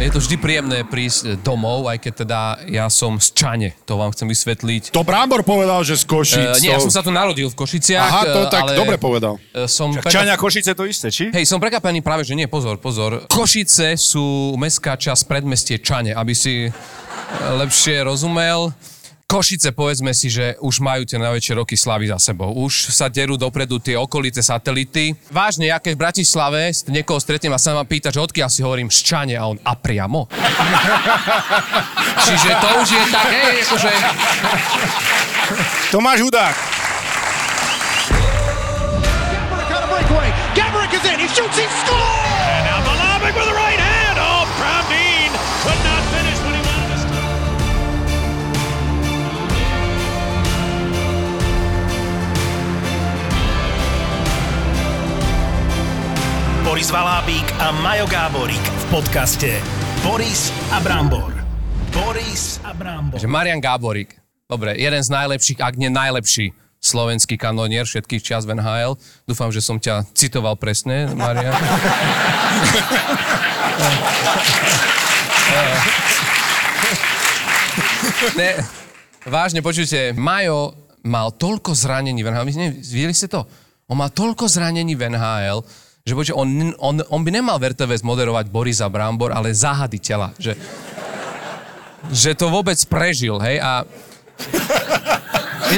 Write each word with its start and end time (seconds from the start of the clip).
Je 0.00 0.08
to 0.08 0.16
vždy 0.16 0.40
príjemné 0.40 0.80
prísť 0.88 1.44
domov, 1.44 1.84
aj 1.84 2.00
keď 2.00 2.12
teda 2.24 2.40
ja 2.72 2.88
som 2.88 3.20
z 3.20 3.36
Čane, 3.36 3.76
to 3.84 4.00
vám 4.00 4.16
chcem 4.16 4.32
vysvetliť. 4.32 4.96
To 4.96 5.04
Brábor 5.04 5.44
povedal, 5.44 5.84
že 5.84 6.00
z 6.00 6.08
Košic. 6.08 6.56
Uh, 6.56 6.62
nie, 6.64 6.72
ja 6.72 6.80
som 6.80 6.88
sa 6.88 7.04
tu 7.04 7.12
narodil 7.12 7.52
v 7.52 7.56
Košiciach. 7.60 8.08
Aha, 8.08 8.22
to 8.24 8.40
eh, 8.42 8.48
tak 8.48 8.64
ale, 8.72 8.80
dobre 8.80 8.96
povedal. 8.96 9.36
Som 9.68 9.92
Však 9.92 10.08
preka- 10.08 10.16
Čania 10.16 10.40
Košice 10.40 10.72
to 10.72 10.88
isté, 10.88 11.12
či? 11.12 11.28
Hej, 11.28 11.44
som 11.44 11.60
prekapený 11.60 12.00
práve, 12.00 12.24
že 12.24 12.32
nie, 12.32 12.48
pozor, 12.48 12.80
pozor. 12.80 13.28
Košice 13.28 14.00
sú 14.00 14.56
mestská 14.56 14.96
časť 14.96 15.28
predmestie 15.28 15.76
Čane, 15.76 16.16
aby 16.16 16.32
si 16.32 16.72
lepšie 17.60 18.00
rozumel. 18.00 18.72
Košice, 19.30 19.70
povedzme 19.70 20.10
si, 20.10 20.26
že 20.26 20.58
už 20.58 20.82
majú 20.82 21.06
tie 21.06 21.14
najväčšie 21.14 21.54
roky 21.54 21.78
slavy 21.78 22.10
za 22.10 22.18
sebou. 22.18 22.50
Už 22.50 22.90
sa 22.90 23.06
derú 23.06 23.38
dopredu 23.38 23.78
tie 23.78 23.94
okolité 23.94 24.42
satelity. 24.42 25.14
Vážne, 25.30 25.70
ja 25.70 25.78
keď 25.78 25.94
v 25.94 26.02
Bratislave 26.02 26.74
niekoho 26.90 27.22
stretnem 27.22 27.54
a 27.54 27.62
sa 27.62 27.78
ma 27.78 27.86
pýta, 27.86 28.10
že 28.10 28.18
odkiaľ 28.18 28.50
si 28.50 28.66
hovorím 28.66 28.90
z 28.90 28.98
Čane 29.06 29.38
a 29.38 29.46
on 29.46 29.54
a 29.62 29.78
priamo. 29.78 30.26
Čiže 32.26 32.50
to 32.58 32.68
už 32.82 32.88
je 32.90 33.04
tak, 33.14 33.30
hej, 33.30 33.56
akože... 33.70 33.90
Tomáš 35.94 36.18
Hudák. 36.26 36.56
Gabrick 40.58 40.90
is 40.90 41.04
in. 41.06 41.18
He 41.22 41.28
shoots. 41.30 41.54
He 41.54 41.66
scores. 41.86 42.29
Boris 56.80 56.96
Valábík 56.96 57.44
a 57.60 57.76
Majo 57.76 58.08
Gáborík 58.08 58.64
v 58.64 58.84
podcaste 58.88 59.60
Boris 60.00 60.48
a 60.72 60.80
Brambor. 60.80 61.28
Boris 61.92 62.56
a 62.64 62.72
Brambor. 62.72 63.20
že 63.20 63.28
Marian 63.28 63.60
Gáborík, 63.60 64.16
dobre, 64.48 64.80
jeden 64.80 65.04
z 65.04 65.12
najlepších, 65.12 65.60
ak 65.60 65.76
nie 65.76 65.92
najlepší 65.92 66.56
slovenský 66.80 67.36
kanonier 67.36 67.84
všetkých 67.84 68.24
čas 68.24 68.48
v 68.48 68.56
NHL. 68.56 68.96
Dúfam, 69.28 69.52
že 69.52 69.60
som 69.60 69.76
ťa 69.76 70.08
citoval 70.16 70.56
presne, 70.56 71.04
Marian. 71.12 71.52
ne, 78.40 78.56
vážne, 79.28 79.60
počujte, 79.60 80.16
Majo 80.16 80.72
mal 81.04 81.28
toľko 81.36 81.76
zranení 81.76 82.24
v 82.24 82.32
NHL, 82.32 82.72
videli 82.80 83.12
ste 83.12 83.28
to? 83.28 83.44
On 83.92 84.00
mal 84.00 84.08
toľko 84.08 84.48
zranení 84.48 84.96
v 84.96 85.12
NHL, 85.12 85.60
že 86.04 86.12
počujte, 86.16 86.36
on, 86.36 86.74
on, 86.80 86.94
on 87.12 87.20
by 87.20 87.30
nemal 87.30 87.60
v 87.60 87.76
RTVS 87.76 88.00
moderovať 88.00 88.48
Borisa 88.48 88.88
Brambor, 88.88 89.36
ale 89.36 89.52
záhady 89.52 90.00
tela. 90.00 90.32
Že, 90.40 90.56
že 92.08 92.32
to 92.32 92.48
vôbec 92.48 92.80
prežil, 92.88 93.36
hej, 93.38 93.60
a 93.60 93.84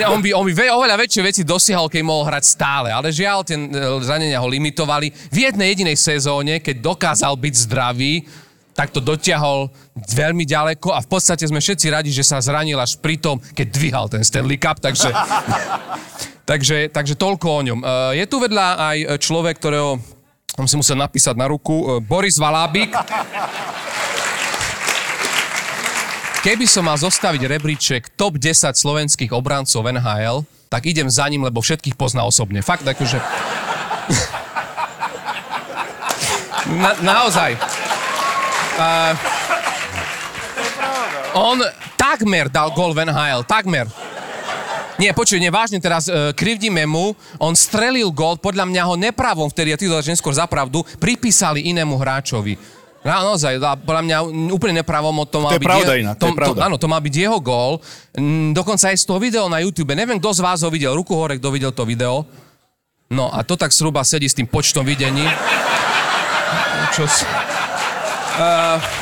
on 0.09 0.25
by, 0.25 0.31
on 0.33 0.47
by 0.48 0.53
ve, 0.56 0.67
oveľa 0.73 0.97
väčšie 1.05 1.23
veci 1.23 1.43
dosiahol, 1.45 1.93
keď 1.93 2.03
mohol 2.06 2.25
hrať 2.25 2.45
stále, 2.48 2.89
ale 2.89 3.12
žiaľ, 3.12 3.45
tie 3.45 3.59
zranenia 4.00 4.41
ho 4.41 4.48
limitovali. 4.48 5.12
V 5.28 5.39
jednej 5.50 5.75
jedinej 5.77 5.97
sezóne, 6.00 6.65
keď 6.65 6.81
dokázal 6.81 7.37
byť 7.37 7.55
zdravý, 7.69 8.25
tak 8.73 8.89
to 8.89 9.05
dotiahol 9.05 9.69
veľmi 9.93 10.48
ďaleko 10.48 10.97
a 10.97 11.05
v 11.05 11.09
podstate 11.12 11.45
sme 11.45 11.61
všetci 11.61 11.93
radi, 11.93 12.09
že 12.09 12.25
sa 12.25 12.41
zranil 12.41 12.81
až 12.81 12.97
pri 12.97 13.20
tom, 13.20 13.37
keď 13.37 13.67
dvíhal 13.69 14.06
ten 14.09 14.25
Stanley 14.25 14.56
Cup, 14.56 14.81
takže, 14.81 15.12
takže, 16.44 16.91
takže 16.92 17.14
toľko 17.14 17.47
o 17.48 17.60
ňom. 17.62 17.80
E, 17.82 17.86
Je 18.22 18.26
tu 18.28 18.42
vedľa 18.42 18.66
aj 18.78 18.97
človek, 19.22 19.58
ktorého 19.58 19.98
som 20.53 20.69
si 20.69 20.76
musel 20.76 21.00
napísať 21.00 21.32
na 21.32 21.48
ruku, 21.48 21.72
e, 21.72 21.84
Boris 22.04 22.36
Valábik. 22.36 22.92
Keby 26.42 26.66
som 26.66 26.84
mal 26.84 26.98
zostaviť 26.98 27.42
rebríček 27.47 28.19
top 28.19 28.34
10 28.36 28.75
slovenských 28.75 29.31
obrancov 29.31 29.86
NHL, 29.86 30.42
tak 30.66 30.91
idem 30.91 31.06
za 31.06 31.22
ním, 31.31 31.47
lebo 31.47 31.62
všetkých 31.62 31.94
pozná 31.94 32.26
osobne. 32.26 32.60
Fakt, 32.66 32.82
akože... 32.82 33.22
Na, 36.62 36.94
naozaj. 36.98 37.54
Uh, 38.78 39.12
on 41.36 41.62
takmer 41.94 42.48
dal 42.50 42.75
gol 42.75 42.91
v 42.91 43.06
NHL, 43.06 43.47
takmer. 43.47 43.86
Nie, 45.02 45.10
počuj, 45.10 45.42
nevážne 45.42 45.82
teraz, 45.82 46.06
uh, 46.06 46.30
krivdíme 46.30 46.86
mu, 46.86 47.18
on 47.42 47.58
strelil 47.58 48.14
gol, 48.14 48.38
podľa 48.38 48.70
mňa 48.70 48.82
ho 48.86 48.94
nepravom 48.94 49.50
vtedy, 49.50 49.74
a 49.74 49.76
ty 49.76 49.90
to 49.90 49.98
neskôr 49.98 50.30
za 50.30 50.46
pravdu, 50.46 50.86
pripísali 51.02 51.66
inému 51.74 51.98
hráčovi. 51.98 52.54
No, 53.02 53.34
naozaj, 53.34 53.58
podľa 53.82 54.02
mňa 54.06 54.16
úplne 54.54 54.78
nepravom 54.78 55.26
to 55.26 55.42
mal 55.42 55.50
To 55.50 55.58
je 55.58 55.62
byť... 55.66 55.70
pravda 55.74 55.92
je- 55.98 56.02
inak, 56.06 56.14
to 56.22 56.30
je 56.30 56.38
pravda. 56.38 56.70
áno, 56.70 56.78
to 56.78 56.86
má 56.86 57.02
byť 57.02 57.14
jeho 57.18 57.38
gól. 57.42 57.82
Dokonca 58.54 58.94
aj 58.94 59.02
z 59.02 59.04
toho 59.10 59.18
videa 59.18 59.42
na 59.50 59.58
YouTube. 59.58 59.90
Neviem, 59.98 60.22
kto 60.22 60.30
z 60.30 60.38
vás 60.38 60.62
ho 60.62 60.70
videl. 60.70 60.94
Ruku 60.94 61.19
hore, 61.19 61.34
kto 61.42 61.50
videl 61.50 61.74
to 61.74 61.82
video. 61.82 62.22
No 63.10 63.26
a 63.34 63.42
to 63.42 63.58
tak 63.58 63.74
zhruba 63.74 64.06
sedí 64.06 64.30
s 64.30 64.38
tým 64.38 64.46
počtom 64.46 64.86
videní. 64.86 65.26
Čo 66.94 67.10
si... 67.10 67.26
Uh... 68.38 69.01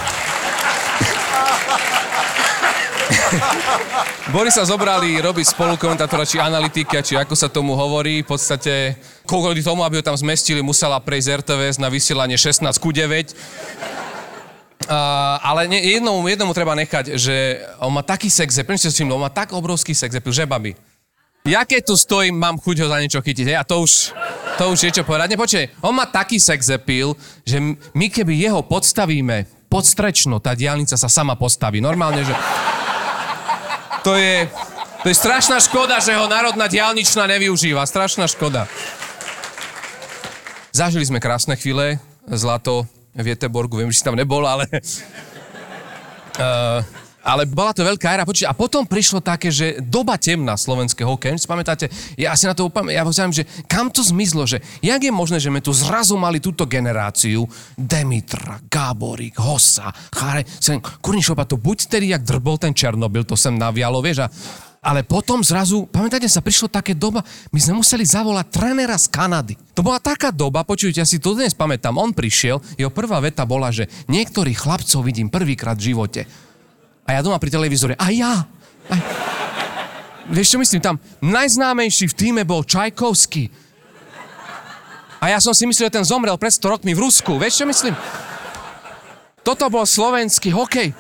Borisa 4.35 4.63
zobrali 4.63 5.19
robiť 5.19 5.47
spolukomentátora, 5.55 6.25
či 6.29 6.39
analytika, 6.39 7.03
či 7.03 7.19
ako 7.19 7.35
sa 7.35 7.51
tomu 7.51 7.75
hovorí. 7.75 8.23
V 8.23 8.37
podstate, 8.37 8.97
kvôli 9.27 9.63
tomu, 9.63 9.83
aby 9.83 10.01
ho 10.01 10.05
tam 10.05 10.17
zmestili, 10.17 10.63
musela 10.63 10.99
prejsť 11.03 11.45
RTVS 11.45 11.77
na 11.83 11.91
vysielanie 11.91 12.39
16 12.39 12.71
ku 12.79 12.95
9. 12.95 13.35
Uh, 14.91 15.39
ale 15.45 15.71
nie, 15.71 15.95
jednomu, 15.95 16.27
jednomu 16.27 16.51
treba 16.51 16.75
nechať, 16.75 17.15
že 17.15 17.63
on 17.79 17.95
má 17.95 18.03
taký 18.03 18.27
sex 18.27 18.59
appeal, 18.59 18.75
si 18.75 18.91
všimli, 18.91 19.15
on 19.15 19.23
má 19.23 19.31
tak 19.31 19.55
obrovský 19.55 19.95
sex 19.95 20.19
appeal, 20.19 20.35
že 20.35 20.49
babi. 20.49 20.75
Ja 21.47 21.63
keď 21.63 21.89
tu 21.89 21.95
stojím, 21.95 22.37
mám 22.37 22.59
chuť 22.59 22.85
ho 22.85 22.87
za 22.91 22.99
niečo 22.99 23.23
chytiť, 23.23 23.47
hej, 23.55 23.59
a 23.61 23.65
to 23.65 23.87
už, 23.87 24.13
to 24.59 24.65
už 24.73 24.79
je 24.91 24.91
čo 25.01 25.07
povedať. 25.07 25.31
Nepočkej, 25.37 25.79
on 25.85 25.95
má 25.95 26.11
taký 26.11 26.43
sex 26.43 26.69
appeal, 26.75 27.15
že 27.47 27.63
my 27.95 28.07
keby 28.11 28.35
jeho 28.35 28.67
podstavíme 28.67 29.47
pod 29.71 29.87
strečno, 29.87 30.43
tá 30.43 30.59
diálnica 30.59 30.99
sa 30.99 31.07
sama 31.07 31.39
postaví. 31.39 31.79
Normálne, 31.79 32.27
že... 32.27 32.35
To 34.01 34.17
je, 34.17 34.49
to 35.05 35.07
je 35.13 35.17
strašná 35.17 35.61
škoda, 35.61 36.01
že 36.01 36.17
ho 36.17 36.25
národná 36.25 36.65
diálničná 36.65 37.29
nevyužíva. 37.29 37.85
Strašná 37.85 38.25
škoda. 38.25 38.65
Zažili 40.73 41.05
sme 41.05 41.21
krásne 41.21 41.59
chvíle, 41.59 42.01
zlato 42.25 42.87
v 43.13 43.35
Jeteborgu, 43.35 43.83
viem, 43.83 43.91
že 43.93 44.01
si 44.01 44.07
tam 44.07 44.17
nebol, 44.17 44.47
ale... 44.47 44.65
Uh, 46.41 46.81
ale 47.21 47.45
bola 47.45 47.77
to 47.77 47.85
veľká 47.85 48.07
éra. 48.17 48.29
Počuť, 48.29 48.49
a 48.49 48.57
potom 48.57 48.89
prišlo 48.89 49.21
také, 49.21 49.53
že 49.53 49.81
doba 49.81 50.17
temná 50.17 50.57
slovenského 50.57 51.07
hokeja. 51.07 51.37
Si 51.37 51.49
pamätáte, 51.49 51.93
ja 52.17 52.33
si 52.37 52.49
na 52.49 52.57
to 52.57 52.69
upam- 52.69 52.89
ja 52.89 53.05
poviem, 53.05 53.33
že 53.33 53.45
kam 53.69 53.93
to 53.93 54.01
zmizlo, 54.01 54.49
že 54.49 54.65
jak 54.81 55.01
je 55.01 55.13
možné, 55.13 55.37
že 55.39 55.53
sme 55.53 55.65
tu 55.65 55.73
zrazu 55.77 56.17
mali 56.17 56.41
túto 56.41 56.65
generáciu 56.65 57.45
Demitra, 57.77 58.61
Gáborík, 58.67 59.37
Hossa, 59.37 59.93
Chare, 60.13 60.49
sem, 60.59 60.81
kurní 60.81 61.21
šopa, 61.21 61.45
to 61.45 61.61
buď 61.61 61.79
tedy, 61.87 62.13
jak 62.13 62.25
drbol 62.25 62.57
ten 62.57 62.73
Černobyl, 62.73 63.25
to 63.29 63.37
sem 63.37 63.57
navialo, 63.57 64.01
vieš, 64.01 64.25
a 64.25 64.29
ale 64.81 65.05
potom 65.05 65.45
zrazu, 65.45 65.85
pamätáte 65.93 66.25
sa, 66.25 66.41
prišlo 66.41 66.73
také 66.73 66.97
doba, 66.97 67.21
my 67.53 67.61
sme 67.61 67.85
museli 67.85 68.01
zavolať 68.01 68.49
trénera 68.49 68.97
z 68.97 69.13
Kanady. 69.13 69.55
To 69.77 69.85
bola 69.85 70.01
taká 70.01 70.33
doba, 70.33 70.65
počujte, 70.65 71.05
ja 71.05 71.09
si 71.09 71.21
to 71.21 71.37
dnes 71.37 71.53
pamätám, 71.53 72.01
on 72.01 72.17
prišiel, 72.17 72.65
jeho 72.81 72.89
prvá 72.89 73.21
veta 73.21 73.45
bola, 73.45 73.69
že 73.69 73.93
niektorých 74.09 74.57
chlapcov 74.57 75.05
vidím 75.05 75.29
prvýkrát 75.29 75.77
v 75.77 75.93
živote. 75.93 76.25
A 77.07 77.17
ja 77.17 77.21
doma 77.25 77.41
pri 77.41 77.51
televízore, 77.53 77.95
a 77.97 78.07
ja. 78.13 78.45
A... 78.91 78.95
Vieš 80.31 80.55
čo 80.55 80.59
myslím, 80.63 80.79
tam 80.79 80.97
najznámejší 81.19 82.07
v 82.11 82.15
týme 82.15 82.43
bol 82.47 82.63
Čajkovský. 82.63 83.51
A 85.21 85.37
ja 85.37 85.39
som 85.43 85.53
si 85.53 85.69
myslel, 85.69 85.91
že 85.91 86.01
ten 86.01 86.07
zomrel 86.07 86.39
pred 86.41 86.55
100 86.55 86.81
rokmi 86.81 86.97
v 86.97 87.03
Rusku. 87.03 87.37
Vieš 87.37 87.61
čo 87.61 87.67
myslím? 87.69 87.93
Toto 89.45 89.69
bol 89.69 89.85
slovenský 89.85 90.55
hokej. 90.55 90.95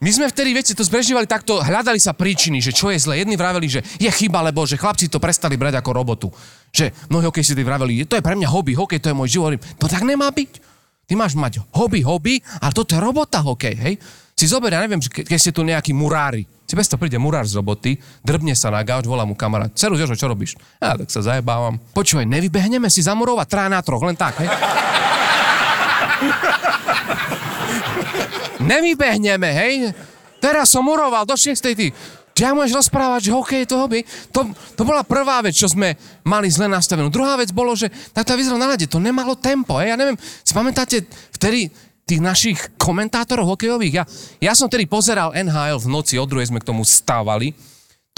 My 0.00 0.08
sme 0.08 0.32
vtedy, 0.32 0.56
viete, 0.56 0.72
to 0.72 0.80
zbrežívali 0.80 1.28
takto, 1.28 1.60
hľadali 1.60 2.00
sa 2.00 2.16
príčiny, 2.16 2.64
že 2.64 2.72
čo 2.72 2.88
je 2.88 2.96
zle. 2.96 3.20
Jedni 3.20 3.36
vraveli, 3.36 3.68
že 3.68 3.84
je 4.00 4.08
chyba, 4.08 4.40
lebo 4.40 4.64
že 4.64 4.80
chlapci 4.80 5.12
to 5.12 5.20
prestali 5.20 5.60
brať 5.60 5.76
ako 5.76 5.90
robotu. 5.92 6.28
Že 6.72 7.12
mnohí 7.12 7.28
hokejisti 7.28 7.60
vraveli, 7.60 8.08
to 8.08 8.16
je 8.16 8.24
pre 8.24 8.32
mňa 8.32 8.48
hobby, 8.48 8.72
hokej, 8.72 8.96
to 8.96 9.12
je 9.12 9.18
môj 9.20 9.28
život. 9.28 9.60
To 9.60 9.86
tak 9.92 10.08
nemá 10.08 10.32
byť. 10.32 10.50
Ty 11.04 11.12
máš 11.20 11.36
mať 11.36 11.60
hobby, 11.76 12.00
hobby, 12.00 12.40
ale 12.64 12.72
toto 12.72 12.96
je 12.96 13.00
robota 13.02 13.44
hokej, 13.44 13.76
hej? 13.76 13.94
Si 14.40 14.48
zober, 14.48 14.72
ja 14.72 14.80
neviem, 14.80 15.04
ke- 15.04 15.20
keď 15.20 15.36
ste 15.36 15.52
tu 15.52 15.60
nejakí 15.60 15.92
murári. 15.92 16.48
Si 16.64 16.72
bez 16.72 16.88
príde 16.96 17.20
murár 17.20 17.44
z 17.44 17.60
roboty, 17.60 18.00
drbne 18.24 18.56
sa 18.56 18.72
na 18.72 18.80
gauč, 18.80 19.04
volá 19.04 19.28
mu 19.28 19.36
kamarát. 19.36 19.68
Ceru, 19.76 20.00
Jožo, 20.00 20.16
čo 20.16 20.32
robíš? 20.32 20.56
Ja 20.80 20.96
tak 20.96 21.12
sa 21.12 21.20
zajebávam. 21.20 21.76
Počúvaj, 21.92 22.24
nevybehneme 22.24 22.88
si 22.88 23.04
zamurovať 23.04 23.46
trá 23.52 23.68
na 23.68 23.84
troch, 23.84 24.00
len 24.00 24.16
tak, 24.16 24.40
hej? 24.40 24.48
nevybehneme, 28.70 29.50
hej? 29.52 29.92
Teraz 30.40 30.72
som 30.72 30.88
muroval 30.88 31.28
do 31.28 31.36
6. 31.36 31.60
ty. 31.76 31.92
Ty 32.32 32.56
môžeš 32.56 32.88
rozprávať, 32.88 33.28
že 33.28 33.36
hokej 33.36 33.68
to 33.68 33.76
hobby? 33.76 34.00
To, 34.32 34.48
to 34.72 34.88
bola 34.88 35.04
prvá 35.04 35.44
vec, 35.44 35.52
čo 35.52 35.68
sme 35.68 36.00
mali 36.24 36.48
zle 36.48 36.64
nastavenú. 36.64 37.12
Druhá 37.12 37.36
vec 37.36 37.52
bolo, 37.52 37.76
že 37.76 37.92
tak 38.16 38.24
to 38.24 38.40
vyzeralo 38.40 38.56
na 38.56 38.72
lade, 38.72 38.88
to 38.88 38.96
nemalo 38.96 39.36
tempo, 39.36 39.76
hej? 39.76 39.92
Ja 39.92 40.00
neviem, 40.00 40.16
si 40.16 40.56
pamätáte 40.56 41.04
vtedy 41.36 41.68
tých 42.10 42.22
našich 42.22 42.58
komentátorov 42.74 43.54
hokejových? 43.54 43.94
Ja, 43.94 44.04
ja 44.42 44.52
som 44.58 44.66
tedy 44.66 44.90
pozeral 44.90 45.30
NHL 45.30 45.78
v 45.78 45.88
noci, 45.88 46.18
od 46.18 46.26
druhej 46.26 46.50
sme 46.50 46.58
k 46.58 46.66
tomu 46.66 46.82
stávali. 46.82 47.54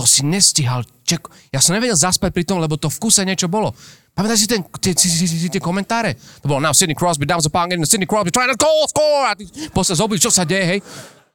To 0.00 0.08
si 0.08 0.24
nestihal. 0.24 0.88
Ček, 1.04 1.28
ja 1.52 1.60
som 1.60 1.76
nevedel 1.76 1.94
zaspať 1.94 2.32
pri 2.32 2.48
tom, 2.48 2.56
lebo 2.56 2.80
to 2.80 2.88
v 2.88 2.96
kuse 2.96 3.20
niečo 3.28 3.52
bolo. 3.52 3.76
Pamätáš 4.16 4.44
si 4.44 4.48
ten, 4.48 4.64
tie, 4.80 4.96
tie, 4.96 5.08
tie, 5.08 5.48
tie 5.52 5.62
komentáre? 5.62 6.16
To 6.40 6.48
bolo 6.48 6.60
now 6.64 6.72
Sidney 6.72 6.96
Crosby 6.96 7.28
down 7.28 7.44
the 7.44 7.52
and 7.52 7.84
Sidney 7.84 8.08
Crosby 8.08 8.32
trying 8.32 8.48
to 8.48 8.56
goal, 8.56 8.88
score! 8.88 9.28
A 9.28 9.36
ty 9.36 9.44
posled 9.72 10.00
zobil, 10.00 10.16
čo 10.20 10.32
sa 10.32 10.48
deje, 10.48 10.64
hej? 10.64 10.80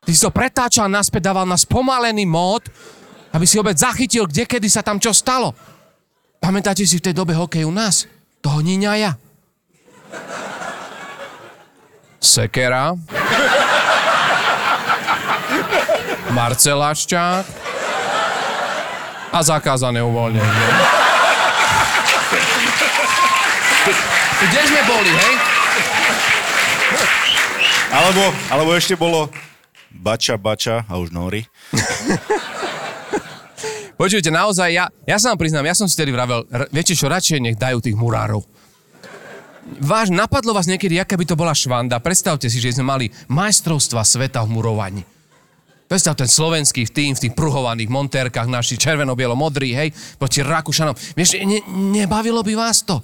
Ty 0.01 0.11
si 0.13 0.21
to 0.21 0.29
pretáčal 0.33 0.89
naspäť, 0.89 1.29
dával 1.29 1.45
na 1.45 1.57
spomalený 1.57 2.25
mód, 2.25 2.69
aby 3.33 3.45
si 3.45 3.57
obec 3.61 3.77
zachytil, 3.77 4.25
kde 4.25 4.45
kedy 4.45 4.69
sa 4.69 4.85
tam 4.85 5.01
čo 5.01 5.13
stalo. 5.13 5.53
Pamätáte 6.37 6.85
si 6.85 7.01
v 7.01 7.05
tej 7.09 7.13
dobe 7.17 7.33
hokej 7.33 7.65
u 7.65 7.73
nás? 7.73 8.05
Toho 8.41 8.61
ja. 8.61 9.17
Sekera. 12.19 12.93
Marcelaščák. 16.33 17.45
A 19.33 19.39
zakázané 19.43 20.01
uvoľnenie. 20.01 20.67
Kde 24.37 24.61
sme 24.69 24.81
boli, 24.85 25.11
hej? 25.11 25.33
Alebo, 27.89 28.23
alebo 28.53 28.71
ešte 28.77 28.93
bolo 28.93 29.33
bača, 29.89 30.37
bača 30.37 30.85
a 30.85 30.93
už 31.01 31.09
nori. 31.09 31.41
Počujte, 33.97 34.29
naozaj, 34.29 34.69
ja, 34.69 34.85
ja 35.09 35.17
sa 35.17 35.33
vám 35.33 35.41
priznám, 35.41 35.65
ja 35.65 35.73
som 35.73 35.89
si 35.89 35.97
tedy 35.97 36.13
vravel, 36.13 36.45
viete 36.69 36.93
čo, 36.93 37.09
radšej 37.09 37.41
nech 37.41 37.57
dajú 37.57 37.81
tých 37.81 37.97
murárov. 37.97 38.45
Váš, 39.77 40.07
napadlo 40.09 40.55
vás 40.55 40.65
niekedy, 40.65 40.97
aká 40.97 41.19
by 41.19 41.25
to 41.27 41.35
bola 41.35 41.51
švanda. 41.51 41.99
Predstavte 41.99 42.47
si, 42.47 42.63
že 42.63 42.79
sme 42.79 42.87
mali 42.87 43.05
majstrovstva 43.27 44.01
sveta 44.01 44.41
v 44.47 44.51
murovaní. 44.55 45.03
Predstav 45.87 46.19
ten 46.19 46.27
slovenský 46.27 46.83
tým 46.87 47.15
v 47.15 47.21
tých 47.27 47.33
pruhovaných 47.35 47.87
montérkach, 47.87 48.47
naši 48.47 48.75
červeno-bielo-modrý, 48.75 49.71
hej, 49.71 49.89
proti 50.19 50.43
Rakúšanom. 50.43 51.15
Vieš, 51.15 51.39
ne, 51.47 51.63
nebavilo 51.95 52.43
by 52.43 52.53
vás 52.59 52.83
to? 52.83 52.99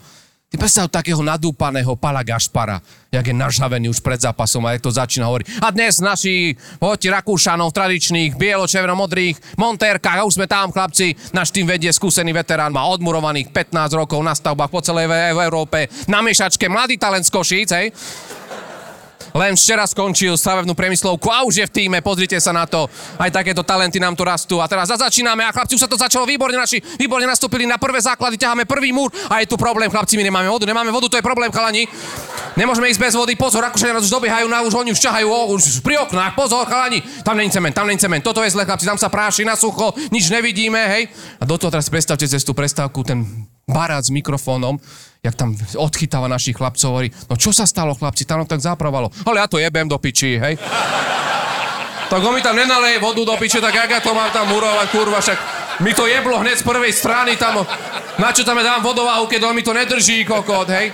Ty 0.53 0.61
predstav 0.61 0.85
takého 0.85 1.17
nadúpaného 1.25 1.97
Pala 1.97 2.21
Gašpara, 2.21 2.77
jak 3.09 3.25
je 3.25 3.33
nažhavený 3.33 3.89
už 3.89 4.05
pred 4.05 4.21
zápasom 4.21 4.61
a 4.69 4.77
jak 4.77 4.85
to 4.85 4.93
začína 4.93 5.25
hovoriť. 5.25 5.65
A 5.65 5.73
dnes 5.73 5.97
naši 5.97 6.53
hoti 6.77 7.09
Rakúšanov 7.09 7.73
tradičných, 7.73 8.37
bielo-červeno-modrých 8.37 9.57
montérkach, 9.57 10.21
a 10.21 10.29
už 10.29 10.37
sme 10.37 10.45
tam, 10.45 10.69
chlapci, 10.69 11.17
náš 11.33 11.49
tým 11.49 11.65
vedie 11.65 11.89
skúsený 11.89 12.37
veterán, 12.37 12.69
má 12.69 12.85
odmurovaných 12.85 13.49
15 13.49 13.97
rokov 13.97 14.21
na 14.21 14.37
stavbách 14.37 14.69
po 14.69 14.85
celej 14.85 15.09
Európe, 15.41 15.89
na 16.05 16.21
miešačke, 16.21 16.69
mladý 16.69 17.01
talent 17.01 17.25
z 17.25 17.33
Košíc, 17.33 17.73
hej. 17.73 17.89
Len 19.33 19.57
včera 19.57 19.89
skončil 19.89 20.37
stavebnú 20.37 20.77
priemyslovku 20.77 21.27
a 21.33 21.41
už 21.41 21.61
je 21.61 21.65
v 21.65 21.73
týme, 21.73 21.97
pozrite 22.05 22.37
sa 22.37 22.53
na 22.53 22.69
to. 22.69 22.85
Aj 23.17 23.29
takéto 23.33 23.65
talenty 23.65 23.97
nám 23.97 24.13
tu 24.13 24.21
rastú. 24.21 24.61
A 24.61 24.69
teraz 24.69 24.93
začíname 24.93 25.41
a 25.41 25.49
chlapci, 25.49 25.73
už 25.73 25.83
sa 25.83 25.89
to 25.89 25.97
začalo 25.97 26.29
výborne, 26.29 26.53
naši 26.53 26.77
výborne 27.01 27.25
nastúpili 27.25 27.65
na 27.65 27.81
prvé 27.81 27.97
základy, 27.97 28.37
ťaháme 28.37 28.69
prvý 28.69 28.93
múr 28.93 29.09
a 29.27 29.41
je 29.41 29.49
tu 29.49 29.57
problém, 29.57 29.89
chlapci, 29.89 30.15
my 30.21 30.23
nemáme 30.29 30.49
vodu, 30.49 30.69
nemáme 30.69 30.93
vodu, 30.93 31.09
to 31.09 31.17
je 31.17 31.25
problém, 31.25 31.49
chalani. 31.49 31.89
Nemôžeme 32.53 32.85
ísť 32.93 33.01
bez 33.01 33.13
vody, 33.17 33.33
pozor, 33.33 33.65
Rakúšania 33.65 33.97
nás 33.97 34.05
už 34.05 34.13
dobiehajú, 34.13 34.45
na 34.45 34.61
už 34.61 34.77
oni 34.77 34.93
už 34.93 35.01
ťahajú, 35.01 35.25
o, 35.25 35.57
už 35.57 35.81
pri 35.81 35.97
oknách, 36.05 36.37
pozor, 36.37 36.69
chalani, 36.69 37.01
tam 37.25 37.33
není 37.33 37.49
cement, 37.49 37.73
tam 37.73 37.89
není 37.89 37.97
cement, 37.97 38.21
toto 38.21 38.45
je 38.45 38.53
zle, 38.53 38.61
chlapci, 38.61 38.85
tam 38.85 39.01
sa 39.01 39.09
práši 39.09 39.41
na 39.41 39.57
sucho, 39.57 39.97
nič 40.13 40.29
nevidíme, 40.29 40.77
hej. 40.77 41.09
A 41.41 41.49
do 41.49 41.57
toho 41.57 41.73
teraz 41.73 41.89
predstavte 41.89 42.29
cez 42.29 42.45
tú 42.45 42.53
prestávku 42.53 43.01
ten 43.01 43.25
barát 43.73 44.05
s 44.05 44.13
mikrofónom, 44.13 44.77
jak 45.25 45.33
tam 45.33 45.57
odchytáva 45.75 46.29
našich 46.29 46.53
chlapcov, 46.53 46.93
hovorí, 46.93 47.09
no 47.25 47.33
čo 47.33 47.49
sa 47.49 47.65
stalo 47.65 47.97
chlapci, 47.97 48.23
tam 48.23 48.45
tak 48.45 48.61
zapravalo. 48.61 49.09
Ale 49.25 49.41
ja 49.41 49.47
to 49.49 49.57
jebem 49.57 49.89
do 49.89 49.97
piči, 49.97 50.37
hej. 50.37 50.61
tak 52.11 52.21
on 52.21 52.37
mi 52.37 52.45
tam 52.45 52.53
nenaleje 52.53 53.01
vodu 53.01 53.25
do 53.25 53.35
piče, 53.39 53.57
tak 53.57 53.73
jak 53.73 53.89
ja 53.89 53.99
to 54.03 54.13
mám 54.13 54.29
tam 54.29 54.45
murovať, 54.53 54.87
kurva, 54.93 55.17
však 55.17 55.39
mi 55.81 55.97
to 55.97 56.05
jeblo 56.05 56.37
hneď 56.37 56.61
z 56.61 56.67
prvej 56.67 56.93
strany 56.93 57.33
tam, 57.33 57.65
na 58.21 58.29
čo 58.29 58.45
tam 58.45 58.61
dám 58.61 58.85
vodováhu, 58.85 59.25
keď 59.25 59.49
on 59.49 59.57
mi 59.57 59.65
to 59.65 59.73
nedrží, 59.73 60.21
kokot, 60.21 60.69
hej. 60.69 60.93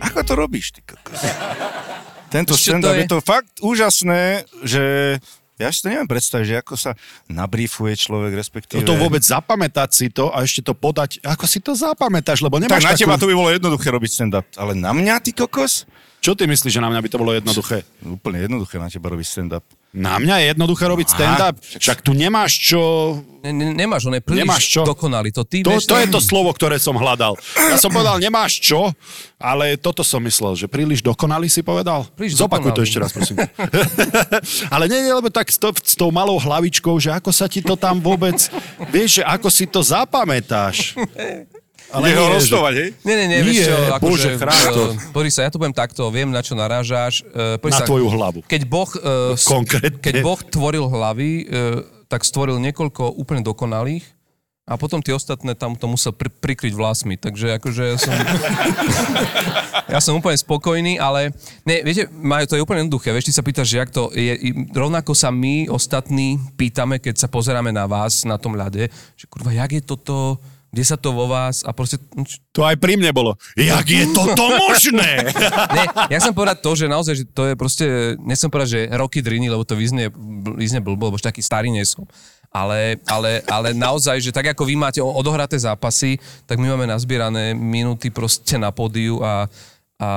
ako 0.00 0.20
to 0.22 0.32
robíš, 0.34 0.72
ty 0.72 0.80
kokos? 0.80 1.20
Tento 2.28 2.54
stand-up 2.54 2.94
je- 2.94 3.04
je 3.04 3.06
to 3.06 3.18
fakt 3.20 3.58
úžasné, 3.58 4.22
že 4.62 5.18
ja 5.56 5.68
si 5.68 5.82
to 5.82 5.90
neviem 5.90 6.06
predstaviť, 6.06 6.46
že 6.46 6.56
ako 6.58 6.74
sa 6.74 6.90
nabriefuje 7.28 7.92
človek, 7.94 8.32
respektíve... 8.32 8.80
To 8.80 8.96
vôbec 8.96 9.20
zapamätať 9.20 9.90
si 9.90 10.06
to 10.08 10.32
a 10.32 10.40
ešte 10.40 10.62
to 10.62 10.72
podať, 10.72 11.20
ako 11.20 11.44
si 11.44 11.60
to 11.60 11.74
zapamätáš, 11.74 12.40
lebo 12.40 12.56
Tak 12.56 12.64
nemáš 12.64 12.80
na 12.80 12.90
takú... 12.90 13.02
teba 13.04 13.14
to 13.16 13.28
by 13.28 13.34
bolo 13.34 13.50
jednoduché 13.50 13.88
robiť 13.88 14.10
stand-up, 14.10 14.46
ale 14.56 14.72
na 14.72 14.90
mňa, 14.90 15.20
ty 15.20 15.30
kokos? 15.30 15.84
Čo 16.20 16.32
ty 16.32 16.44
myslíš, 16.44 16.70
že 16.70 16.80
na 16.80 16.88
mňa 16.88 17.00
by 17.00 17.08
to 17.08 17.18
bolo 17.18 17.32
jednoduché? 17.32 17.84
Úplne 18.00 18.44
jednoduché 18.44 18.76
na 18.76 18.88
teba 18.88 19.08
robiť 19.08 19.26
stand-up. 19.26 19.64
Na 19.90 20.22
mňa 20.22 20.36
je 20.38 20.46
jednoduché 20.54 20.86
robiť 20.86 21.08
stand-up. 21.10 21.58
Však 21.58 22.06
tu 22.06 22.14
nemáš 22.14 22.62
čo... 22.62 22.78
Ne, 23.42 23.50
ne, 23.50 23.74
nemáš, 23.74 24.06
on 24.06 24.14
je 24.14 24.22
príliš 24.22 24.46
Nemáš 24.46 24.64
čo? 24.70 24.82
dokonalý. 24.86 25.34
To, 25.34 25.42
ty, 25.42 25.66
To, 25.66 25.74
vieš, 25.74 25.90
to 25.90 25.98
je 25.98 26.06
to 26.06 26.20
slovo, 26.22 26.52
ktoré 26.54 26.78
som 26.78 26.94
hľadal. 26.94 27.34
Ja 27.56 27.74
som 27.74 27.90
povedal, 27.90 28.22
nemáš 28.22 28.62
čo, 28.62 28.94
ale 29.40 29.74
toto 29.80 30.06
som 30.06 30.22
myslel, 30.22 30.54
že 30.54 30.70
príliš 30.70 31.02
dokonalý 31.02 31.50
si 31.50 31.64
povedal. 31.66 32.06
Príliš 32.14 32.38
Zopakuj 32.38 32.70
to 32.70 32.84
dokonalý. 32.84 32.86
ešte 32.86 32.98
raz, 33.02 33.10
prosím. 33.10 33.36
ale 34.76 34.84
nie, 34.86 35.00
nie, 35.02 35.10
lebo 35.10 35.26
tak 35.26 35.50
s, 35.50 35.58
to, 35.58 35.74
s 35.74 35.98
tou 35.98 36.14
malou 36.14 36.38
hlavičkou, 36.38 36.94
že 37.02 37.10
ako 37.10 37.34
sa 37.34 37.50
ti 37.50 37.58
to 37.58 37.74
tam 37.74 37.98
vôbec... 37.98 38.36
Vieš, 38.94 39.18
že 39.18 39.22
ako 39.26 39.48
si 39.50 39.66
to 39.66 39.82
zapamätáš. 39.82 40.94
Ale 41.90 42.14
ho 42.14 42.22
nie, 42.22 42.30
že- 42.30 42.34
roztovať, 42.46 42.74
hej? 42.78 42.88
Nie, 43.02 43.14
nie, 43.18 43.26
nie, 43.26 43.38
vieš 43.42 43.56
Nie, 43.56 43.66
čo, 43.66 43.74
Bože, 43.74 43.94
akože, 43.98 44.28
chráň 44.38 44.62
to. 44.70 44.82
ja 45.42 45.50
to 45.50 45.58
poviem 45.58 45.74
takto, 45.74 46.02
viem, 46.08 46.30
na 46.30 46.40
čo 46.40 46.54
narážaš. 46.54 47.26
pozri 47.58 47.74
Na 47.74 47.80
sa, 47.82 47.86
tvoju 47.86 48.06
hlavu. 48.06 48.38
Keď 48.46 48.62
boh, 48.64 48.90
s- 49.34 49.46
Konkrétne. 49.46 49.98
keď 49.98 50.14
boh 50.22 50.38
tvoril 50.38 50.86
hlavy, 50.86 51.30
eh, 51.42 51.82
tak 52.06 52.22
stvoril 52.22 52.58
niekoľko 52.58 53.18
úplne 53.18 53.42
dokonalých 53.42 54.02
a 54.66 54.78
potom 54.78 55.02
tie 55.02 55.10
ostatné 55.10 55.58
tam 55.58 55.74
to 55.74 55.86
musel 55.86 56.14
pri, 56.14 56.30
prikryť 56.30 56.74
vlasmi, 56.74 57.18
takže 57.18 57.58
akože 57.58 57.82
ja 57.84 57.96
som... 57.98 58.14
ja 59.94 59.98
som 59.98 60.14
úplne 60.14 60.38
spokojný, 60.38 60.98
ale 60.98 61.34
ne, 61.66 61.82
viete, 61.82 62.06
majú, 62.12 62.46
to 62.46 62.54
je 62.54 62.62
úplne 62.62 62.86
jednoduché, 62.86 63.10
vieš, 63.10 63.30
ty 63.30 63.34
sa 63.34 63.42
pýtaš, 63.42 63.66
že 63.66 63.76
jak 63.78 63.90
to 63.90 64.10
je, 64.14 64.38
rovnako 64.70 65.10
sa 65.14 65.34
my 65.34 65.66
ostatní 65.66 66.38
pýtame, 66.54 67.02
keď 67.02 67.18
sa 67.18 67.26
pozeráme 67.26 67.74
na 67.74 67.90
vás 67.90 68.22
na 68.22 68.38
tom 68.38 68.54
ľade, 68.54 68.86
že 69.18 69.24
kurva, 69.26 69.50
jak 69.50 69.70
je 69.72 69.82
toto, 69.82 70.38
kde 70.70 70.82
sa 70.86 70.94
to 70.94 71.10
vo 71.10 71.26
vás 71.26 71.66
a 71.66 71.74
proste, 71.74 71.98
no, 72.14 72.22
To 72.54 72.62
aj 72.62 72.78
pri 72.78 72.94
mne 72.94 73.10
bolo. 73.10 73.34
Jak 73.58 73.86
je 73.90 74.06
toto 74.14 74.46
možné? 74.70 75.34
Ne, 75.74 75.84
ja 76.06 76.18
som 76.22 76.30
povedať 76.30 76.62
to, 76.62 76.70
že 76.78 76.86
naozaj, 76.86 77.14
že 77.18 77.24
to 77.26 77.42
je 77.50 77.54
proste, 77.58 77.86
nechcem 78.22 78.46
povedať, 78.46 78.70
že 78.70 78.80
roky 78.94 79.18
driny, 79.18 79.50
lebo 79.50 79.66
to 79.66 79.74
vyznie, 79.74 80.06
vyznie 80.54 80.78
blbo, 80.78 81.10
lebo 81.10 81.18
taký 81.18 81.42
starý 81.42 81.74
nie 81.74 81.82
som. 81.82 82.06
Ale, 82.50 82.98
ale, 83.06 83.46
ale 83.46 83.70
naozaj, 83.74 84.18
že 84.18 84.34
tak 84.34 84.54
ako 84.54 84.66
vy 84.66 84.74
máte 84.74 84.98
odohraté 84.98 85.54
zápasy, 85.54 86.18
tak 86.50 86.58
my 86.58 86.74
máme 86.74 86.86
nazbierané 86.86 87.54
minúty 87.54 88.10
proste 88.10 88.58
na 88.58 88.74
pódiu 88.74 89.22
a, 89.22 89.46
a 89.98 90.08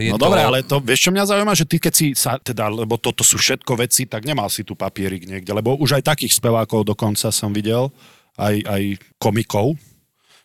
je 0.00 0.08
No 0.08 0.16
to... 0.16 0.24
dobre, 0.28 0.40
ale 0.40 0.64
to, 0.64 0.80
vieš 0.80 1.08
čo 1.08 1.12
mňa 1.12 1.28
zaujíma, 1.28 1.52
že 1.52 1.68
ty 1.68 1.76
keď 1.76 1.92
si 1.92 2.06
sa, 2.16 2.40
teda, 2.40 2.72
lebo 2.72 2.96
toto 2.96 3.20
sú 3.20 3.36
všetko 3.36 3.76
veci, 3.76 4.08
tak 4.08 4.24
nemal 4.24 4.48
si 4.48 4.64
tu 4.64 4.72
papierik 4.72 5.28
niekde, 5.28 5.52
lebo 5.52 5.76
už 5.76 6.00
aj 6.00 6.16
takých 6.16 6.32
spevákov 6.32 6.88
dokonca 6.88 7.28
som 7.28 7.52
videl, 7.52 7.92
aj, 8.40 8.56
aj 8.64 8.82
komikov, 9.20 9.76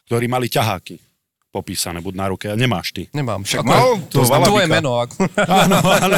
ktorí 0.08 0.26
mali 0.26 0.48
ťaháky. 0.48 1.04
popísané, 1.48 2.06
buď 2.06 2.14
na 2.14 2.28
ruke, 2.30 2.46
a 2.46 2.54
nemáš 2.54 2.94
ty. 2.94 3.10
Nemám. 3.10 3.42
Však 3.42 3.66
Ako- 3.66 3.72
mal 3.72 3.90
to 4.14 4.22
to 4.22 4.30
tvoje 4.46 4.68
Valabika. 4.70 4.76
meno. 4.78 4.92
Ako... 5.02 5.16
Áno, 5.66 5.78
áno. 5.82 6.18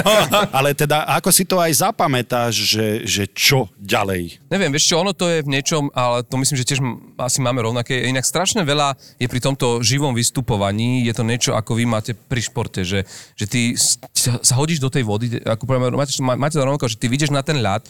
Ale 0.52 0.76
teda, 0.76 1.08
ako 1.08 1.30
si 1.32 1.48
to 1.48 1.64
aj 1.64 1.80
zapamätáš, 1.80 2.60
že, 2.60 2.88
že 3.08 3.24
čo 3.32 3.72
ďalej? 3.80 4.44
Neviem, 4.52 4.68
vieš 4.68 4.92
čo, 4.92 5.00
ono 5.00 5.16
to 5.16 5.32
je 5.32 5.40
v 5.40 5.48
niečom, 5.48 5.88
ale 5.96 6.28
to 6.28 6.36
myslím, 6.36 6.60
že 6.60 6.68
tiež 6.68 6.82
asi 7.16 7.40
máme 7.40 7.64
rovnaké. 7.64 8.04
Inak 8.04 8.28
strašne 8.28 8.68
veľa 8.68 9.00
je 9.16 9.26
pri 9.26 9.40
tomto 9.40 9.80
živom 9.80 10.12
vystupovaní, 10.12 11.08
je 11.08 11.14
to 11.16 11.24
niečo, 11.24 11.56
ako 11.56 11.72
vy 11.72 11.88
máte 11.88 12.12
pri 12.12 12.42
športe, 12.44 12.84
že, 12.84 13.08
že 13.34 13.46
ty 13.48 13.80
sa 14.20 14.54
hodíš 14.54 14.78
do 14.78 14.92
tej 14.92 15.08
vody, 15.08 15.40
ako 15.40 15.64
poviem, 15.64 15.96
máte, 15.96 16.20
má- 16.20 16.36
máte 16.36 16.60
to 16.60 16.68
rovnako, 16.68 16.92
že 16.92 17.00
ty 17.00 17.08
vidieš 17.08 17.32
na 17.32 17.40
ten 17.40 17.64
ľad 17.64 17.88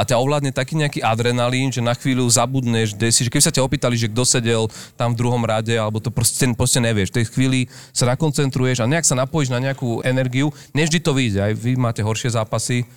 a 0.00 0.08
ťa 0.08 0.16
ovládne 0.16 0.56
taký 0.56 0.80
nejaký 0.80 1.04
adrenalín, 1.04 1.68
že 1.68 1.84
na 1.84 1.92
chvíľu 1.92 2.24
zabudneš, 2.24 2.96
kde 2.96 3.12
si, 3.12 3.20
že 3.20 3.28
keby 3.28 3.44
sa 3.44 3.52
ťa 3.52 3.60
opýtali, 3.60 4.00
že 4.00 4.08
kto 4.08 4.24
sedel 4.24 4.64
tam 4.96 5.12
v 5.12 5.20
druhom 5.20 5.44
rade, 5.44 5.76
alebo 5.76 6.00
to 6.00 6.08
proste, 6.08 6.48
proste 6.56 6.80
nevieš. 6.80 7.12
V 7.12 7.20
tej 7.20 7.26
chvíli 7.28 7.60
sa 7.92 8.08
nakoncentruješ 8.08 8.80
a 8.80 8.88
nejak 8.88 9.04
sa 9.04 9.12
napojíš 9.12 9.52
na 9.52 9.60
nejakú 9.60 10.00
energiu. 10.00 10.48
Nevždy 10.72 11.04
to 11.04 11.12
vyjde, 11.12 11.44
aj 11.44 11.52
vy 11.52 11.76
máte 11.76 12.00
horšie 12.00 12.32
zápasy. 12.32 12.88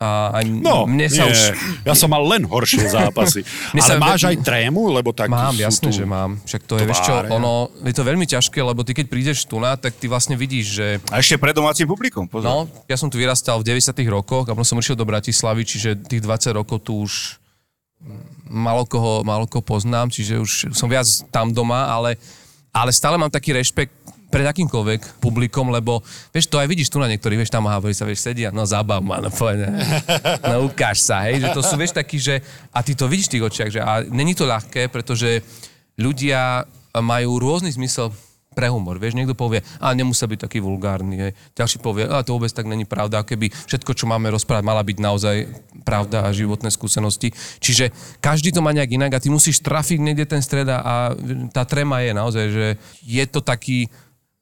A 0.00 0.32
aj 0.40 0.48
No, 0.48 0.88
mne 0.88 1.12
sa 1.12 1.28
nie, 1.28 1.36
už... 1.36 1.40
ja 1.84 1.92
som 1.92 2.08
mal 2.08 2.24
len 2.24 2.48
horšie 2.48 2.88
zápasy. 2.88 3.44
Ale 3.76 3.84
sa- 3.84 4.00
máš 4.00 4.32
aj 4.32 4.40
trému, 4.40 4.88
lebo 4.88 5.12
tak 5.12 5.28
Mám, 5.28 5.52
tu... 5.52 5.92
že 5.92 6.08
mám. 6.08 6.40
Však 6.40 6.64
to 6.64 6.80
je, 6.80 6.88
vieš 6.88 7.04
čo, 7.04 7.12
ono, 7.28 7.68
je 7.84 7.92
to 7.92 8.00
veľmi 8.00 8.24
ťažké, 8.24 8.64
lebo 8.64 8.80
ty 8.80 8.96
keď 8.96 9.06
prídeš 9.12 9.44
tu 9.44 9.60
na, 9.60 9.76
tak 9.76 9.92
ty 10.00 10.08
vlastne 10.08 10.40
vidíš, 10.40 10.66
že 10.72 10.86
A 11.12 11.20
ešte 11.20 11.36
pred 11.36 11.52
domácim 11.52 11.84
publikom, 11.84 12.24
pozor. 12.24 12.48
No, 12.48 12.56
ja 12.88 12.96
som 12.96 13.12
tu 13.12 13.20
vyrastal 13.20 13.60
v 13.60 13.76
90 13.76 13.92
rokoch 14.08 14.48
a 14.48 14.56
potom 14.56 14.64
som 14.64 14.80
išiel 14.80 14.96
do 14.96 15.04
Bratislavy, 15.04 15.68
čiže 15.68 16.00
tých 16.00 16.24
20 16.24 16.56
rokov 16.56 16.80
tu 16.80 17.04
už 17.04 17.36
malo 18.48 18.88
koho, 18.88 19.20
malo 19.20 19.44
koho 19.44 19.60
poznám, 19.60 20.08
čiže 20.08 20.40
už 20.40 20.52
som 20.72 20.88
viac 20.88 21.04
tam 21.28 21.52
doma, 21.52 21.92
ale, 21.92 22.16
ale 22.72 22.88
stále 22.88 23.20
mám 23.20 23.28
taký 23.28 23.52
rešpekt 23.52 23.92
pred 24.30 24.46
akýmkoľvek 24.46 25.20
publikom, 25.20 25.68
lebo 25.74 26.00
vieš, 26.30 26.46
to 26.46 26.62
aj 26.62 26.70
vidíš 26.70 26.88
tu 26.88 27.02
na 27.02 27.10
niektorých, 27.10 27.42
vieš, 27.42 27.52
tam 27.52 27.66
hovorí 27.66 27.92
sa, 27.92 28.06
vieš, 28.06 28.24
sedia, 28.24 28.54
no 28.54 28.62
zabav 28.62 29.02
ma, 29.02 29.18
no 29.18 29.28
povedz, 29.34 29.66
no 30.46 30.70
ukáž 30.70 31.02
sa, 31.02 31.26
hej, 31.26 31.42
že 31.42 31.48
to 31.50 31.60
sú, 31.60 31.74
vieš, 31.74 31.92
takí, 31.92 32.16
že 32.22 32.40
a 32.70 32.80
ty 32.80 32.94
to 32.94 33.10
vidíš 33.10 33.28
v 33.28 33.34
tých 33.36 33.46
očiach, 33.50 33.70
že 33.74 33.80
a 33.82 34.06
není 34.06 34.38
to 34.38 34.46
ľahké, 34.46 34.88
pretože 34.88 35.42
ľudia 35.98 36.64
majú 36.94 37.42
rôzny 37.42 37.70
zmysel 37.74 38.14
pre 38.50 38.66
humor. 38.66 38.98
Vieš, 38.98 39.14
niekto 39.14 39.38
povie, 39.38 39.62
a 39.78 39.94
nemusel 39.94 40.26
byť 40.26 40.50
taký 40.50 40.58
vulgárny. 40.58 41.16
Hej. 41.22 41.32
Ďalší 41.54 41.78
povie, 41.78 42.10
a 42.10 42.26
to 42.26 42.34
vôbec 42.34 42.50
tak 42.50 42.66
není 42.66 42.82
pravda, 42.82 43.22
keby 43.22 43.46
všetko, 43.46 43.94
čo 43.94 44.10
máme 44.10 44.26
rozprávať, 44.26 44.66
mala 44.66 44.82
byť 44.82 44.98
naozaj 44.98 45.36
pravda 45.86 46.26
a 46.26 46.34
životné 46.34 46.66
skúsenosti. 46.74 47.30
Čiže 47.62 47.94
každý 48.18 48.50
to 48.50 48.58
má 48.58 48.74
nejak 48.74 48.90
inak 48.90 49.14
a 49.14 49.22
ty 49.22 49.30
musíš 49.30 49.62
trafiť 49.62 50.02
niekde 50.02 50.26
ten 50.26 50.42
stred 50.42 50.66
a- 50.66 50.82
a 50.82 50.94
tá 51.54 51.62
trema 51.62 52.02
je 52.02 52.12
naozaj, 52.12 52.46
že 52.50 52.66
je 53.06 53.24
to 53.30 53.38
taký 53.38 53.86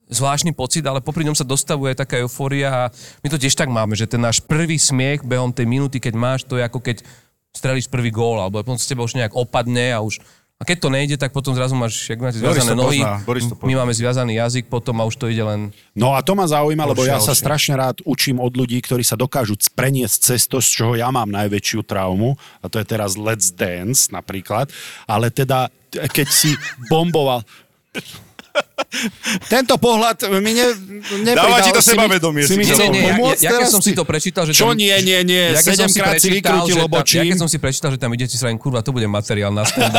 zvláštny 0.09 0.57
pocit, 0.57 0.85
ale 0.88 1.05
popri 1.05 1.25
ňom 1.25 1.37
sa 1.37 1.45
dostavuje 1.45 1.93
taká 1.93 2.21
eufória 2.21 2.69
a 2.69 2.83
my 3.21 3.29
to 3.29 3.41
tiež 3.41 3.55
tak 3.55 3.69
máme, 3.69 3.93
že 3.95 4.09
ten 4.09 4.21
náš 4.21 4.41
prvý 4.41 4.81
smiech 4.81 5.25
behom 5.25 5.53
tej 5.53 5.69
minúty, 5.69 6.00
keď 6.00 6.15
máš, 6.17 6.41
to 6.49 6.57
je 6.57 6.65
ako 6.65 6.81
keď 6.81 7.05
strelíš 7.53 7.88
prvý 7.88 8.12
gól, 8.12 8.41
alebo 8.41 8.61
potom 8.61 8.77
z 8.77 8.88
teba 8.88 9.05
už 9.05 9.17
nejak 9.17 9.37
opadne 9.37 9.93
a 9.93 10.00
už 10.00 10.21
a 10.59 10.67
keď 10.67 10.79
to 10.83 10.91
nejde, 10.91 11.17
tak 11.23 11.31
potom 11.31 11.55
zrazu 11.55 11.79
máš, 11.79 12.03
jak 12.03 12.19
máte 12.19 12.43
zviazané 12.43 12.75
nohy, 12.75 12.99
my 13.62 13.75
máme 13.79 13.95
zviazaný 13.95 14.43
jazyk 14.43 14.67
potom 14.67 14.99
a 14.99 15.07
už 15.07 15.15
to 15.15 15.31
ide 15.31 15.47
len... 15.47 15.71
No 15.95 16.19
a 16.19 16.23
to 16.27 16.35
ma 16.35 16.50
zaujíma, 16.50 16.83
lebo 16.83 17.07
ja 17.07 17.23
sa 17.23 17.31
strašne 17.31 17.79
rád 17.79 18.03
učím 18.03 18.43
od 18.43 18.50
ľudí, 18.59 18.83
ktorí 18.83 19.07
sa 19.07 19.15
dokážu 19.15 19.55
preniesť 19.55 20.35
cez 20.35 20.50
to, 20.50 20.59
z 20.59 20.83
čoho 20.83 20.93
ja 20.99 21.15
mám 21.15 21.31
najväčšiu 21.31 21.87
traumu, 21.87 22.35
a 22.59 22.67
to 22.67 22.83
je 22.83 22.87
teraz 22.91 23.15
Let's 23.15 23.55
Dance 23.55 24.11
napríklad, 24.11 24.67
ale 25.07 25.31
teda, 25.31 25.71
keď 25.95 26.27
si 26.27 26.59
bomboval... 26.91 27.47
Tento 29.47 29.76
pohľad 29.76 30.16
mi 30.40 30.57
ne, 30.57 30.64
nepridal... 31.28 31.45
Dáva 31.45 31.61
ti 31.61 31.76
to 31.76 31.85
si 31.85 31.92
mi- 31.92 32.00
sebavedomie, 32.00 32.42
Si 32.49 32.57
mi 32.57 32.64
si 32.64 32.73
chcel 32.73 32.88
Nie, 32.88 32.92
nie, 32.92 33.04
ja, 33.04 33.12
pomôcť 33.12 33.37
ja, 33.37 33.45
ja 33.45 33.50
keď 33.52 33.59
teraz 33.61 33.68
som 33.68 33.83
si 33.85 33.92
to 33.92 34.04
prečítal, 34.09 34.42
že 34.49 34.52
Čo 34.57 34.73
tam, 34.73 34.80
nie, 34.80 34.97
nie, 35.04 35.18
nie, 35.28 35.45
ja 35.52 35.61
keď 35.61 35.76
som 35.76 35.88
si 35.88 36.00
sedemkrát 36.00 36.14
si 36.16 36.28
vykrútil 36.33 36.73
že 36.73 36.80
tam- 36.80 36.80
Ja 36.80 36.88
obočím. 36.88 37.21
keď 37.28 37.38
som 37.38 37.50
si 37.52 37.59
prečítal, 37.61 37.90
že 37.92 37.99
tam 38.00 38.11
idete 38.16 38.33
si 38.33 38.40
hovorím, 38.40 38.57
kurva, 38.57 38.80
to 38.80 38.92
bude 38.97 39.04
materiál 39.04 39.52
na 39.52 39.68
stand 39.68 39.92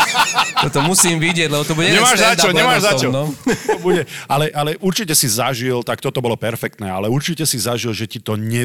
Toto 0.64 0.78
musím 0.80 1.18
vidieť, 1.18 1.48
lebo 1.50 1.64
to 1.66 1.74
bude 1.74 1.90
Nemáš 1.90 2.18
za 2.22 2.32
čo, 2.38 2.48
nemáš 2.54 2.80
za 2.80 2.92
čo. 2.96 3.08
No. 3.12 3.28
To 3.68 3.78
bude, 3.82 4.06
ale, 4.24 4.48
ale 4.54 4.70
určite 4.80 5.12
si 5.12 5.26
zažil, 5.26 5.82
tak 5.82 6.00
toto 6.00 6.22
bolo 6.22 6.38
perfektné, 6.38 6.88
ale 6.88 7.10
určite 7.10 7.42
si 7.44 7.58
zažil, 7.58 7.92
že 7.92 8.06
ti 8.06 8.22
to 8.22 8.38
ne... 8.38 8.64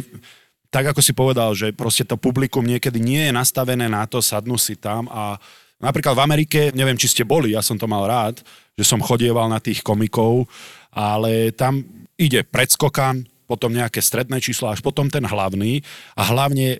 Tak 0.67 0.91
ako 0.93 0.99
si 0.99 1.15
povedal, 1.15 1.55
že 1.55 1.71
proste 1.71 2.03
to 2.03 2.19
publikum 2.19 2.63
niekedy 2.63 2.99
nie 2.99 3.27
je 3.27 3.33
nastavené 3.33 3.87
na 3.87 4.03
to, 4.03 4.19
sadnú 4.19 4.59
si 4.59 4.75
tam 4.75 5.07
a 5.07 5.39
napríklad 5.81 6.17
v 6.17 6.23
Amerike, 6.23 6.59
neviem, 6.73 6.97
či 6.97 7.09
ste 7.11 7.23
boli, 7.23 7.53
ja 7.53 7.61
som 7.61 7.77
to 7.77 7.89
mal 7.89 8.05
rád, 8.05 8.41
že 8.77 8.85
som 8.85 9.01
chodieval 9.01 9.49
na 9.49 9.61
tých 9.61 9.81
komikov, 9.81 10.45
ale 10.93 11.53
tam 11.53 11.85
ide 12.17 12.41
predskokan, 12.45 13.25
potom 13.47 13.71
nejaké 13.71 14.03
stredné 14.03 14.43
číslo, 14.43 14.67
až 14.67 14.83
potom 14.83 15.07
ten 15.07 15.23
hlavný 15.23 15.79
a 16.19 16.21
hlavne 16.27 16.77
e, 16.77 16.79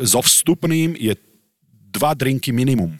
so 0.00 0.24
vstupným 0.24 0.96
je 0.96 1.12
dva 1.92 2.16
drinky 2.16 2.48
minimum. 2.48 2.96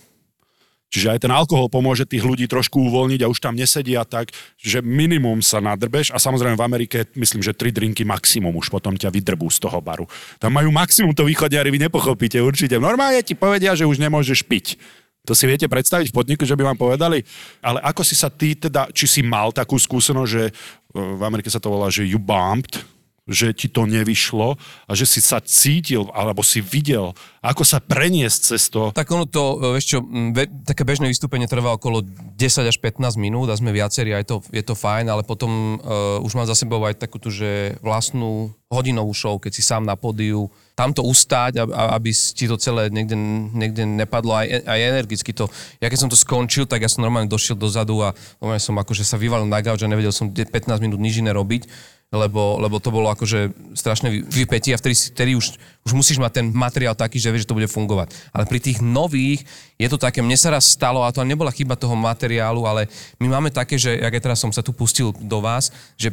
Čiže 0.93 1.09
aj 1.09 1.23
ten 1.25 1.33
alkohol 1.33 1.73
pomôže 1.73 2.05
tých 2.05 2.21
ľudí 2.21 2.45
trošku 2.45 2.77
uvoľniť 2.93 3.25
a 3.25 3.31
už 3.33 3.41
tam 3.41 3.57
nesedia 3.57 4.05
tak, 4.05 4.29
že 4.61 4.85
minimum 4.85 5.41
sa 5.41 5.65
nadrbeš 5.65 6.13
a 6.13 6.21
samozrejme 6.21 6.53
v 6.53 6.67
Amerike 6.69 7.09
myslím, 7.17 7.41
že 7.41 7.57
tri 7.57 7.73
drinky 7.73 8.05
maximum 8.05 8.53
už 8.61 8.69
potom 8.69 8.93
ťa 8.93 9.09
vydrbú 9.09 9.49
z 9.49 9.65
toho 9.65 9.81
baru. 9.81 10.05
Tam 10.37 10.53
majú 10.53 10.69
maximum 10.69 11.17
to 11.17 11.25
východňari, 11.25 11.73
vy 11.73 11.89
nepochopíte 11.89 12.37
určite. 12.45 12.77
Normálne 12.77 13.25
ti 13.25 13.33
povedia, 13.33 13.73
že 13.73 13.89
už 13.89 14.05
nemôžeš 14.05 14.45
piť. 14.45 14.77
To 15.23 15.39
si 15.39 15.47
viete 15.47 15.71
predstaviť 15.71 16.11
v 16.11 16.17
podniku, 16.19 16.43
že 16.43 16.59
by 16.59 16.67
vám 16.67 16.79
povedali? 16.79 17.23
Ale 17.63 17.79
ako 17.79 18.03
si 18.03 18.19
sa 18.19 18.27
ty 18.27 18.59
teda, 18.59 18.91
či 18.91 19.07
si 19.07 19.21
mal 19.23 19.55
takú 19.55 19.79
skúsenosť, 19.79 20.31
že 20.31 20.51
e, 20.51 20.53
v 20.99 21.23
Amerike 21.23 21.47
sa 21.47 21.63
to 21.63 21.71
volá, 21.71 21.87
že 21.95 22.03
you 22.03 22.19
bumped, 22.19 22.83
že 23.31 23.55
ti 23.55 23.71
to 23.71 23.87
nevyšlo 23.87 24.59
a 24.59 24.93
že 24.99 25.07
si 25.07 25.23
sa 25.23 25.39
cítil 25.39 26.11
alebo 26.11 26.43
si 26.43 26.59
videl, 26.59 27.15
ako 27.39 27.63
sa 27.63 27.79
preniesť 27.79 28.41
cez 28.55 28.67
to. 28.67 28.91
Tak 28.91 29.07
ono 29.15 29.31
to, 29.31 29.63
e, 29.63 29.79
vieš 29.79 29.95
čo, 29.95 29.99
ve, 30.35 30.51
také 30.67 30.83
bežné 30.83 31.07
vystúpenie 31.07 31.47
trvá 31.47 31.79
okolo 31.79 32.03
10 32.03 32.67
až 32.67 32.77
15 32.83 33.15
minút 33.15 33.47
a 33.47 33.55
sme 33.55 33.71
viacerí 33.71 34.11
a 34.11 34.19
je 34.19 34.27
to, 34.27 34.37
je 34.51 34.63
to 34.67 34.75
fajn, 34.75 35.07
ale 35.07 35.23
potom 35.23 35.79
uh, 35.79 36.19
už 36.27 36.35
mám 36.35 36.51
za 36.51 36.59
sebou 36.59 36.83
aj 36.83 36.99
takúto, 36.99 37.31
že 37.31 37.79
vlastnú 37.79 38.51
hodinovú 38.67 39.15
show, 39.15 39.39
keď 39.39 39.53
si 39.55 39.63
sám 39.63 39.87
na 39.87 39.95
pódiu, 39.95 40.51
tam 40.75 40.91
to 40.91 41.05
ustáť, 41.05 41.63
aby 41.71 42.11
ti 42.11 42.49
to 42.49 42.57
celé 42.57 42.89
niekde, 42.89 43.15
niekde 43.53 43.85
nepadlo 43.85 44.33
aj, 44.35 44.65
aj 44.65 44.81
energicky 44.81 45.31
to. 45.37 45.47
Ja 45.79 45.93
keď 45.93 45.99
som 46.01 46.11
to 46.11 46.19
skončil, 46.19 46.65
tak 46.65 46.83
ja 46.83 46.89
som 46.89 47.05
normálne 47.05 47.29
došiel 47.29 47.55
dozadu 47.55 48.01
a 48.03 48.17
normálne 48.41 48.65
som 48.65 48.75
akože 48.75 49.05
sa 49.05 49.21
vyvalil 49.21 49.47
na 49.47 49.61
gauč 49.61 49.85
a 49.85 49.93
nevedel 49.93 50.11
som 50.11 50.33
15 50.33 50.51
minút 50.83 50.99
nič 50.99 51.21
iné 51.21 51.31
robiť 51.31 51.69
lebo, 52.13 52.61
lebo 52.61 52.77
to 52.77 52.93
bolo 52.93 53.09
akože 53.09 53.73
strašné 53.73 54.13
vy- 54.13 54.45
vypätie 54.45 54.77
a 54.77 54.81
vtedy, 54.81 54.93
vtedy 54.93 55.33
už, 55.33 55.57
už 55.89 55.93
musíš 55.97 56.21
mať 56.21 56.45
ten 56.45 56.47
materiál 56.53 56.93
taký, 56.93 57.17
že 57.17 57.33
vieš, 57.33 57.49
že 57.49 57.51
to 57.51 57.57
bude 57.57 57.73
fungovať. 57.73 58.13
Ale 58.37 58.45
pri 58.45 58.61
tých 58.61 58.85
nových 58.85 59.41
je 59.81 59.89
to 59.89 59.97
také, 59.97 60.21
mne 60.21 60.37
sa 60.37 60.53
raz 60.53 60.69
stalo, 60.69 61.01
a 61.01 61.11
to 61.11 61.25
nebola 61.25 61.49
chyba 61.49 61.73
toho 61.73 61.97
materiálu, 61.97 62.69
ale 62.69 62.85
my 63.17 63.33
máme 63.33 63.49
také, 63.49 63.81
že, 63.81 63.97
aj 63.97 64.21
teraz 64.21 64.45
som 64.45 64.53
sa 64.53 64.61
tu 64.61 64.77
pustil 64.77 65.17
do 65.25 65.41
vás, 65.41 65.73
že 65.97 66.13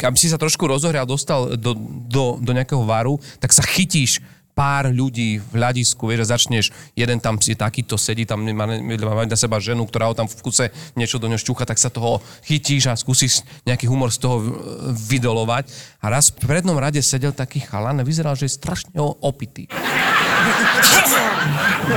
aby 0.00 0.16
si 0.16 0.32
sa 0.32 0.40
trošku 0.40 0.64
rozohral, 0.64 1.04
dostal 1.04 1.60
do, 1.60 1.76
do, 2.08 2.40
do 2.40 2.52
nejakého 2.56 2.80
varu, 2.80 3.20
tak 3.36 3.52
sa 3.52 3.60
chytíš 3.60 4.24
pár 4.54 4.88
ľudí 4.88 5.42
v 5.42 5.50
hľadisku, 5.58 6.06
vieš, 6.06 6.30
a 6.30 6.38
začneš, 6.38 6.70
jeden 6.94 7.18
tam 7.18 7.42
si 7.42 7.58
takýto 7.58 7.98
sedí, 7.98 8.22
tam 8.22 8.46
má, 8.46 8.70
má 8.70 9.26
na 9.26 9.34
seba 9.34 9.58
ženu, 9.58 9.82
ktorá 9.84 10.08
ho 10.08 10.14
tam 10.14 10.30
v 10.30 10.38
kuse 10.40 10.70
niečo 10.94 11.18
do 11.18 11.26
ňo 11.26 11.36
šťucha, 11.36 11.66
tak 11.66 11.82
sa 11.82 11.90
toho 11.90 12.22
chytíš 12.46 12.86
a 12.86 12.94
skúsiš 12.94 13.42
nejaký 13.66 13.90
humor 13.90 14.14
z 14.14 14.22
toho 14.22 14.38
v- 14.38 14.54
vydolovať. 14.94 15.66
A 16.00 16.14
raz 16.14 16.30
v 16.30 16.46
prednom 16.46 16.78
rade 16.78 17.02
sedel 17.02 17.34
taký 17.34 17.66
chalan 17.66 17.98
a 17.98 18.06
vyzeral, 18.06 18.38
že 18.38 18.46
je 18.46 18.54
strašne 18.54 18.94
opitý. 19.02 19.66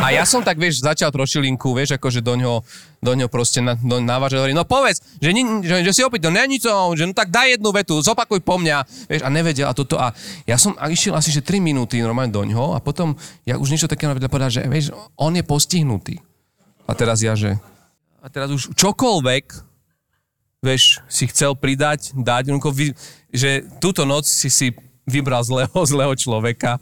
A 0.03 0.11
ja 0.11 0.23
som 0.27 0.43
tak, 0.43 0.59
vieš, 0.59 0.83
začal 0.83 1.13
trošilinku, 1.13 1.71
vieš, 1.71 1.95
akože 1.95 2.19
do 2.19 2.35
ňoho, 2.35 2.59
do 2.99 3.11
ňoho 3.15 3.29
proste 3.31 3.63
na, 3.63 3.75
do, 3.75 4.03
navážať, 4.03 4.43
hovorí, 4.43 4.55
no 4.55 4.67
povedz, 4.67 4.99
že, 5.19 5.31
ni, 5.31 5.43
že, 5.63 5.83
že 5.83 5.91
si 5.95 6.01
opýtal, 6.03 6.35
není 6.35 6.59
to, 6.59 6.69
že 6.95 7.07
no 7.07 7.13
tak 7.15 7.31
daj 7.31 7.55
jednu 7.55 7.69
vetu, 7.71 7.95
zopakuj 8.03 8.43
po 8.43 8.59
mňa, 8.59 8.83
vieš, 9.07 9.21
a 9.23 9.29
nevedel 9.31 9.67
a 9.67 9.73
toto. 9.73 9.95
A 9.95 10.11
ja 10.43 10.59
som 10.59 10.75
a 10.75 10.91
išiel 10.91 11.15
asi, 11.15 11.31
že 11.31 11.39
3 11.39 11.63
minúty 11.63 12.03
normálne 12.03 12.31
do 12.31 12.43
ňoho 12.47 12.75
a 12.75 12.79
potom 12.79 13.13
ja 13.43 13.59
už 13.59 13.71
niečo 13.75 13.91
také 13.91 14.07
vedel 14.07 14.31
povedať, 14.31 14.61
že 14.61 14.61
vieš, 14.65 14.85
on 15.19 15.35
je 15.35 15.43
postihnutý. 15.43 16.15
A 16.87 16.95
teraz 16.95 17.19
ja, 17.19 17.35
že... 17.35 17.59
A 18.23 18.31
teraz 18.31 18.47
už 18.49 18.71
čokoľvek, 18.73 19.45
vieš, 20.63 21.03
si 21.11 21.27
chcel 21.27 21.53
pridať, 21.53 22.15
dať, 22.15 22.55
že 23.31 23.67
túto 23.83 24.07
noc 24.07 24.23
si 24.23 24.47
si 24.47 24.71
vybral 25.07 25.39
zlého, 25.43 25.71
zlého 25.91 26.13
človeka. 26.19 26.75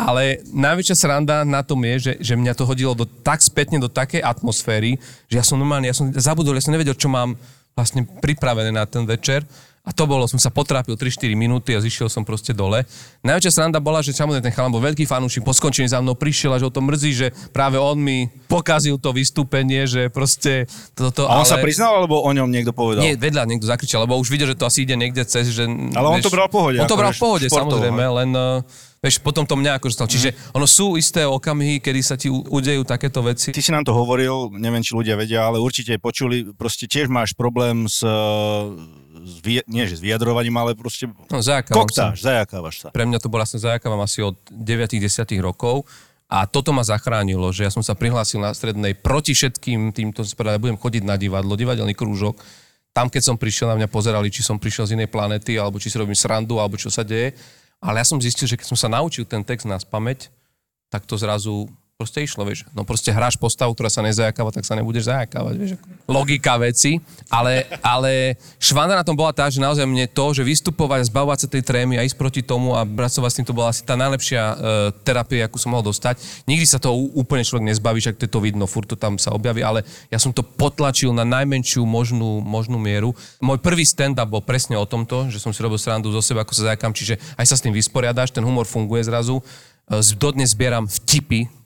Ale 0.00 0.40
najväčšia 0.48 0.96
sranda 0.96 1.44
na 1.44 1.60
tom 1.60 1.84
je, 1.84 1.94
že, 2.00 2.12
že 2.32 2.34
mňa 2.40 2.56
to 2.56 2.64
hodilo 2.64 2.96
do, 2.96 3.04
tak 3.04 3.44
spätne 3.44 3.76
do 3.76 3.92
takej 3.92 4.24
atmosféry, 4.24 4.96
že 5.28 5.36
ja 5.36 5.44
som 5.44 5.60
normálne, 5.60 5.92
ja 5.92 5.96
som 5.96 6.08
zabudol, 6.08 6.56
ja 6.56 6.64
som 6.64 6.72
nevedel, 6.72 6.96
čo 6.96 7.12
mám 7.12 7.36
vlastne 7.76 8.08
pripravené 8.08 8.72
na 8.72 8.88
ten 8.88 9.04
večer. 9.04 9.44
A 9.80 9.96
to 9.96 10.04
bolo, 10.04 10.28
som 10.28 10.36
sa 10.36 10.52
potrápil 10.52 10.92
3-4 10.92 11.32
minúty 11.32 11.72
a 11.72 11.80
zišiel 11.80 12.12
som 12.12 12.20
proste 12.20 12.52
dole. 12.52 12.84
Najväčšia 13.24 13.52
sranda 13.52 13.80
bola, 13.80 14.04
že 14.04 14.12
samozrejme 14.12 14.44
ten 14.44 14.52
chalan 14.52 14.68
bol 14.68 14.84
veľký 14.84 15.08
fanúšik, 15.08 15.40
po 15.40 15.56
skončení 15.56 15.88
za 15.88 16.04
mnou 16.04 16.12
prišiel 16.12 16.52
a 16.52 16.60
že 16.60 16.68
o 16.68 16.72
tom 16.74 16.84
mrzí, 16.92 17.10
že 17.16 17.26
práve 17.48 17.80
on 17.80 17.96
mi 17.96 18.28
pokazil 18.44 19.00
to 19.00 19.16
vystúpenie, 19.16 19.88
že 19.88 20.12
proste 20.12 20.68
toto... 20.92 21.24
A 21.24 21.40
on 21.40 21.48
ale... 21.48 21.52
sa 21.52 21.56
priznal, 21.64 21.96
alebo 21.96 22.20
o 22.20 22.30
ňom 22.30 22.52
niekto 22.52 22.76
povedal? 22.76 23.00
Nie, 23.00 23.16
vedľa 23.16 23.48
niekto 23.48 23.64
zakričal, 23.64 24.04
lebo 24.04 24.20
už 24.20 24.28
videl, 24.28 24.52
že 24.52 24.56
to 24.60 24.68
asi 24.68 24.84
ide 24.84 25.00
niekde 25.00 25.24
cez, 25.24 25.48
že... 25.48 25.64
Ale 25.96 26.12
on 26.12 26.20
to 26.20 26.28
bral 26.28 26.52
v 26.52 26.52
pohode, 26.52 26.76
On 26.76 26.84
to 26.84 27.00
bral 27.00 27.16
vieš, 27.16 27.18
v 27.18 27.24
pohode, 27.24 27.46
športovo, 27.48 27.80
samozrejme, 27.80 28.04
hej. 28.04 28.16
len... 28.20 28.30
uh, 28.36 28.88
Vieš, 29.00 29.24
potom 29.24 29.48
to 29.48 29.56
mňa 29.56 29.80
akože 29.80 29.96
stalo. 29.96 30.12
Čiže 30.12 30.36
ono 30.52 30.68
sú 30.68 31.00
isté 31.00 31.24
okamihy, 31.24 31.80
kedy 31.80 32.00
sa 32.04 32.20
ti 32.20 32.28
udejú 32.28 32.84
takéto 32.84 33.24
veci. 33.24 33.48
Ty 33.48 33.64
si 33.64 33.72
nám 33.72 33.88
to 33.88 33.96
hovoril, 33.96 34.52
neviem, 34.52 34.84
či 34.84 34.92
ľudia 34.92 35.16
vedia, 35.16 35.48
ale 35.48 35.56
určite 35.56 35.96
počuli, 35.96 36.52
proste 36.52 36.84
tiež 36.84 37.08
máš 37.08 37.32
problém 37.32 37.88
s, 37.88 38.04
eh, 38.04 38.12
s 38.12 39.09
vy, 39.20 39.60
nie 39.68 39.84
že 39.84 39.98
s 39.98 40.02
vyjadrovaním, 40.02 40.56
ale 40.56 40.72
proste 40.72 41.06
No, 41.06 41.44
zajakávam 41.44 41.86
sa. 41.88 42.12
koktáš, 42.12 42.16
zajakávaš 42.24 42.76
sa. 42.82 42.88
Pre 42.90 43.04
mňa 43.04 43.18
to 43.20 43.28
bola, 43.28 43.44
som 43.44 43.60
zajakávam 43.60 44.00
asi 44.00 44.24
od 44.24 44.36
9-10 44.48 45.04
rokov. 45.38 45.84
A 46.30 46.46
toto 46.46 46.70
ma 46.70 46.86
zachránilo, 46.86 47.50
že 47.50 47.66
ja 47.66 47.74
som 47.74 47.82
sa 47.82 47.98
prihlásil 47.98 48.38
na 48.38 48.54
strednej 48.54 48.94
proti 48.94 49.34
všetkým 49.34 49.90
týmto, 49.90 50.22
povedal, 50.38 50.62
budem 50.62 50.78
chodiť 50.78 51.02
na 51.02 51.18
divadlo, 51.18 51.58
divadelný 51.58 51.90
krúžok. 51.90 52.38
Tam, 52.94 53.10
keď 53.10 53.22
som 53.22 53.36
prišiel, 53.38 53.66
na 53.70 53.76
mňa 53.82 53.90
pozerali, 53.90 54.30
či 54.30 54.46
som 54.46 54.54
prišiel 54.54 54.86
z 54.86 54.94
inej 54.94 55.10
planety, 55.10 55.58
alebo 55.58 55.82
či 55.82 55.90
si 55.90 55.98
robím 55.98 56.14
srandu, 56.14 56.62
alebo 56.62 56.78
čo 56.78 56.86
sa 56.86 57.02
deje. 57.02 57.34
Ale 57.82 57.98
ja 57.98 58.06
som 58.06 58.22
zistil, 58.22 58.46
že 58.46 58.54
keď 58.54 58.66
som 58.70 58.78
sa 58.78 58.86
naučil 58.86 59.26
ten 59.26 59.42
text 59.42 59.66
na 59.66 59.74
spameť, 59.74 60.30
tak 60.86 61.02
to 61.02 61.18
zrazu 61.18 61.66
proste 62.00 62.24
išlo, 62.24 62.48
vieš. 62.48 62.64
No 62.72 62.80
proste 62.88 63.12
hráš 63.12 63.36
postavu, 63.36 63.76
ktorá 63.76 63.92
sa 63.92 64.00
nezajakáva, 64.00 64.48
tak 64.48 64.64
sa 64.64 64.72
nebudeš 64.72 65.12
zajakávať, 65.12 65.54
vieš. 65.60 65.76
Logika 66.08 66.56
veci, 66.56 66.96
ale, 67.28 67.68
ale 67.84 68.40
švanda 68.56 68.96
na 68.96 69.04
tom 69.04 69.12
bola 69.12 69.36
tá, 69.36 69.52
že 69.52 69.60
naozaj 69.60 69.84
mne 69.84 70.08
to, 70.08 70.32
že 70.32 70.40
vystupovať, 70.40 71.12
zbavovať 71.12 71.44
sa 71.44 71.48
tej 71.52 71.60
trémy 71.60 72.00
a 72.00 72.06
ísť 72.08 72.16
proti 72.16 72.40
tomu 72.40 72.72
a 72.72 72.88
pracovať 72.88 73.28
s 73.28 73.36
tým, 73.36 73.46
to 73.52 73.52
bola 73.52 73.68
asi 73.68 73.84
tá 73.84 74.00
najlepšia 74.00 74.40
uh, 74.40 74.56
terapia, 75.04 75.44
akú 75.44 75.60
som 75.60 75.76
mohol 75.76 75.92
dostať. 75.92 76.48
Nikdy 76.48 76.64
sa 76.64 76.80
to 76.80 76.96
úplne 76.96 77.44
človek 77.44 77.68
nezbaví, 77.68 78.00
však 78.00 78.16
to 78.16 78.32
to 78.32 78.40
vidno, 78.40 78.64
furt 78.64 78.88
to 78.88 78.96
tam 78.96 79.20
sa 79.20 79.36
objaví, 79.36 79.60
ale 79.60 79.84
ja 80.08 80.16
som 80.16 80.32
to 80.32 80.40
potlačil 80.40 81.12
na 81.12 81.28
najmenšiu 81.28 81.84
možnú, 81.84 82.40
možnú 82.40 82.80
mieru. 82.80 83.12
Môj 83.44 83.60
prvý 83.60 83.84
stand-up 83.84 84.32
bol 84.32 84.40
presne 84.40 84.80
o 84.80 84.88
tomto, 84.88 85.28
že 85.28 85.36
som 85.36 85.52
si 85.52 85.60
robil 85.60 85.76
srandu 85.76 86.08
zo 86.08 86.24
seba, 86.24 86.48
ako 86.48 86.56
sa 86.56 86.72
zajakám, 86.72 86.96
čiže 86.96 87.20
aj 87.36 87.44
sa 87.44 87.60
s 87.60 87.64
tým 87.66 87.76
vysporiadaš, 87.76 88.32
ten 88.32 88.46
humor 88.46 88.64
funguje 88.64 89.04
zrazu. 89.04 89.44
E, 89.90 90.00
Dodnes 90.16 90.56
zbieram 90.56 90.88
vtipy, 90.88 91.59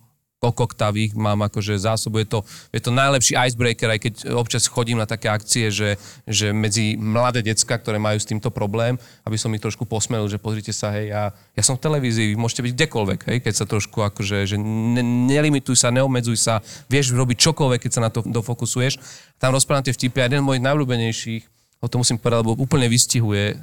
kokoktavých, 0.44 1.16
mám 1.16 1.48
akože 1.48 1.72
zásobu, 1.80 2.20
je 2.20 2.28
to, 2.28 2.38
je 2.68 2.80
to 2.84 2.92
najlepší 2.92 3.32
icebreaker, 3.32 3.88
aj 3.88 4.00
keď 4.04 4.14
občas 4.36 4.68
chodím 4.68 5.00
na 5.00 5.08
také 5.08 5.32
akcie, 5.32 5.72
že, 5.72 5.96
že 6.28 6.52
medzi 6.52 7.00
mladé 7.00 7.40
decka, 7.40 7.80
ktoré 7.80 7.96
majú 7.96 8.20
s 8.20 8.28
týmto 8.28 8.52
problém, 8.52 9.00
aby 9.24 9.36
som 9.40 9.48
ich 9.56 9.64
trošku 9.64 9.88
posmelil, 9.88 10.28
že 10.28 10.36
pozrite 10.36 10.76
sa, 10.76 10.92
hej, 10.92 11.08
ja, 11.08 11.32
ja 11.56 11.62
som 11.64 11.80
v 11.80 11.84
televízii, 11.88 12.36
môžete 12.36 12.60
byť 12.68 12.72
kdekoľvek, 12.76 13.20
hej, 13.32 13.38
keď 13.40 13.54
sa 13.56 13.64
trošku 13.64 14.04
akože, 14.04 14.44
že 14.44 14.56
ne, 14.60 15.00
nelimituj 15.32 15.80
sa, 15.80 15.88
neobmedzuj 15.88 16.36
sa, 16.36 16.60
vieš 16.92 17.16
robiť 17.16 17.40
čokoľvek, 17.40 17.80
keď 17.88 17.92
sa 17.96 18.04
na 18.04 18.10
to 18.12 18.20
dofokusuješ. 18.28 19.00
Tam 19.40 19.56
rozprávam 19.56 19.86
tie 19.86 19.96
vtipy 19.96 20.20
a 20.20 20.28
jeden 20.28 20.44
z 20.44 20.46
mojich 20.46 20.64
najľúbenejších, 20.64 21.42
o 21.80 21.88
to 21.88 21.96
musím 21.96 22.20
povedať, 22.20 22.44
lebo 22.44 22.60
úplne 22.60 22.88
vystihuje 22.92 23.56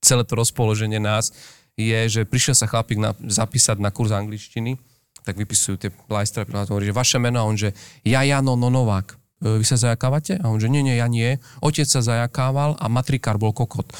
celé 0.00 0.22
to 0.24 0.34
rozpoloženie 0.36 1.00
nás, 1.00 1.32
je, 1.76 2.20
že 2.20 2.28
prišiel 2.28 2.56
sa 2.56 2.68
chlapík 2.68 3.00
na, 3.00 3.16
zapísať 3.20 3.80
na 3.80 3.92
kurz 3.92 4.12
angličtiny, 4.12 4.76
tak 5.22 5.36
vypisujú 5.36 5.76
tie 5.76 5.90
plajstrapy, 5.92 6.52
a 6.52 6.66
hovorí, 6.68 6.88
že 6.88 6.96
vaše 6.96 7.18
meno, 7.20 7.40
a 7.40 7.48
on, 7.48 7.56
že 7.56 7.72
ja 8.04 8.24
Jano 8.26 8.56
Nonovák. 8.56 9.16
E, 9.40 9.60
Vy 9.60 9.64
sa 9.64 9.76
zajakávate? 9.80 10.36
A 10.40 10.48
on, 10.52 10.60
že 10.60 10.68
nie, 10.68 10.82
nie, 10.84 10.96
ja 11.00 11.08
nie. 11.08 11.40
Otec 11.64 11.88
sa 11.88 12.04
zajakával 12.04 12.76
a 12.76 12.86
matrikár 12.88 13.36
bol 13.40 13.52
kokot. 13.56 13.88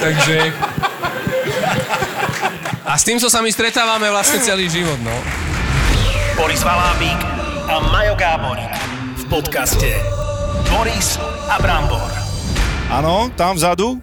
Takže... 0.00 0.38
A 2.86 2.94
s 2.94 3.02
týmto 3.02 3.26
sa 3.26 3.42
my 3.42 3.50
stretávame 3.50 4.06
vlastne 4.06 4.38
celý 4.38 4.70
život, 4.70 4.96
no. 5.02 5.12
Boris 6.38 6.62
Valábík 6.62 7.18
a 7.66 7.82
Majo 7.90 8.14
Gáborík 8.14 8.70
v 9.18 9.24
podcaste 9.26 9.90
Boris 10.70 11.18
a 11.50 11.58
Brambor. 11.58 12.06
Áno, 12.86 13.34
tam 13.34 13.58
vzadu, 13.58 13.98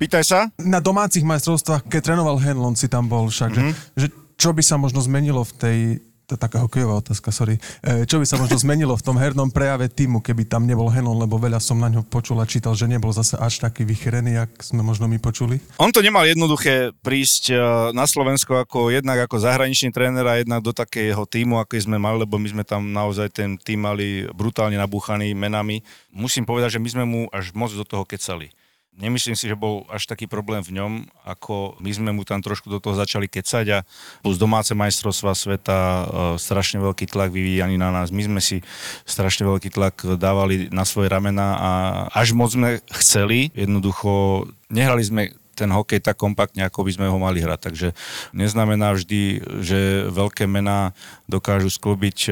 pýtaj 0.00 0.24
sa. 0.24 0.38
Na 0.56 0.80
domácich 0.80 1.28
majstrovstvách, 1.28 1.84
keď 1.84 2.00
trénoval 2.00 2.40
Henlon, 2.40 2.72
si 2.72 2.88
tam 2.88 3.04
bol 3.04 3.28
však, 3.28 3.52
mm-hmm. 3.52 3.72
že, 4.00 4.08
že 4.08 4.20
čo 4.40 4.56
by 4.56 4.64
sa 4.64 4.80
možno 4.80 5.04
zmenilo 5.04 5.44
v 5.44 5.52
tej, 5.60 5.78
to 6.24 6.32
je 6.32 6.40
taká 6.40 6.64
hokejová 6.64 7.04
otázka, 7.04 7.28
sorry, 7.28 7.60
e, 7.84 8.08
čo 8.08 8.16
by 8.16 8.24
sa 8.24 8.40
možno 8.40 8.56
zmenilo 8.64 8.96
v 8.96 9.04
tom 9.04 9.20
hernom 9.20 9.52
prejave 9.52 9.92
týmu, 9.92 10.24
keby 10.24 10.48
tam 10.48 10.64
nebol 10.64 10.88
Henlon, 10.88 11.20
lebo 11.20 11.36
veľa 11.36 11.60
som 11.60 11.76
na 11.76 11.92
ňo 11.92 12.08
počul 12.08 12.40
a 12.40 12.48
čítal, 12.48 12.72
že 12.72 12.88
nebol 12.88 13.12
zase 13.12 13.36
až 13.36 13.60
taký 13.60 13.84
vychrený, 13.84 14.40
jak 14.40 14.50
sme 14.64 14.80
možno 14.80 15.04
my 15.04 15.20
počuli. 15.20 15.60
On 15.76 15.92
to 15.92 16.00
nemal 16.00 16.24
jednoduché 16.24 16.96
prísť 17.04 17.52
eh, 17.52 17.60
na 17.92 18.08
Slovensko 18.08 18.64
ako 18.64 18.88
jednak 18.88 19.28
ako 19.28 19.36
zahraničný 19.44 19.92
tréner 19.92 20.24
a 20.24 20.40
jednak 20.40 20.64
do 20.64 20.72
takého 20.72 21.28
týmu, 21.28 21.60
aký 21.60 21.76
sme 21.76 22.00
mali, 22.00 22.24
lebo 22.24 22.40
my 22.40 22.48
sme 22.48 22.64
tam 22.64 22.88
naozaj 22.88 23.28
ten 23.36 23.60
tým 23.60 23.84
mali 23.84 24.24
brutálne 24.32 24.80
nabúchaný 24.80 25.36
menami. 25.36 25.84
Musím 26.08 26.48
povedať, 26.48 26.80
že 26.80 26.82
my 26.82 26.88
sme 26.88 27.04
mu 27.04 27.20
až 27.28 27.52
moc 27.52 27.68
do 27.76 27.84
toho 27.84 28.08
kecali. 28.08 28.48
Nemyslím 28.98 29.38
si, 29.38 29.46
že 29.46 29.56
bol 29.56 29.86
až 29.86 30.10
taký 30.10 30.26
problém 30.26 30.60
v 30.60 30.76
ňom, 30.76 31.06
ako 31.22 31.78
my 31.78 31.90
sme 31.94 32.10
mu 32.10 32.26
tam 32.26 32.42
trošku 32.42 32.68
do 32.68 32.82
toho 32.82 32.98
začali 32.98 33.30
kecať 33.30 33.66
a 33.70 33.78
plus 34.20 34.36
domáce 34.36 34.74
majstrovstva 34.76 35.32
sveta, 35.32 35.78
e, 35.78 36.04
strašne 36.36 36.82
veľký 36.82 37.06
tlak 37.08 37.32
vyvíjaný 37.32 37.78
na 37.78 37.94
nás. 37.94 38.12
My 38.12 38.26
sme 38.26 38.40
si 38.44 38.60
strašne 39.08 39.48
veľký 39.48 39.72
tlak 39.72 40.04
dávali 40.18 40.68
na 40.74 40.84
svoje 40.84 41.08
ramena 41.08 41.56
a 41.56 41.70
až 42.12 42.36
moc 42.36 42.52
sme 42.52 42.84
chceli, 43.00 43.54
jednoducho 43.56 44.44
nehrali 44.68 45.00
sme 45.06 45.22
ten 45.54 45.68
hokej 45.68 46.00
tak 46.00 46.16
kompaktne, 46.16 46.64
ako 46.64 46.86
by 46.86 46.90
sme 46.96 47.06
ho 47.10 47.18
mali 47.20 47.44
hrať. 47.44 47.60
Takže 47.70 47.88
neznamená 48.32 48.96
vždy, 48.96 49.44
že 49.60 50.08
veľké 50.08 50.48
mená 50.48 50.96
dokážu 51.28 51.68
sklobiť 51.68 52.18
e, 52.26 52.30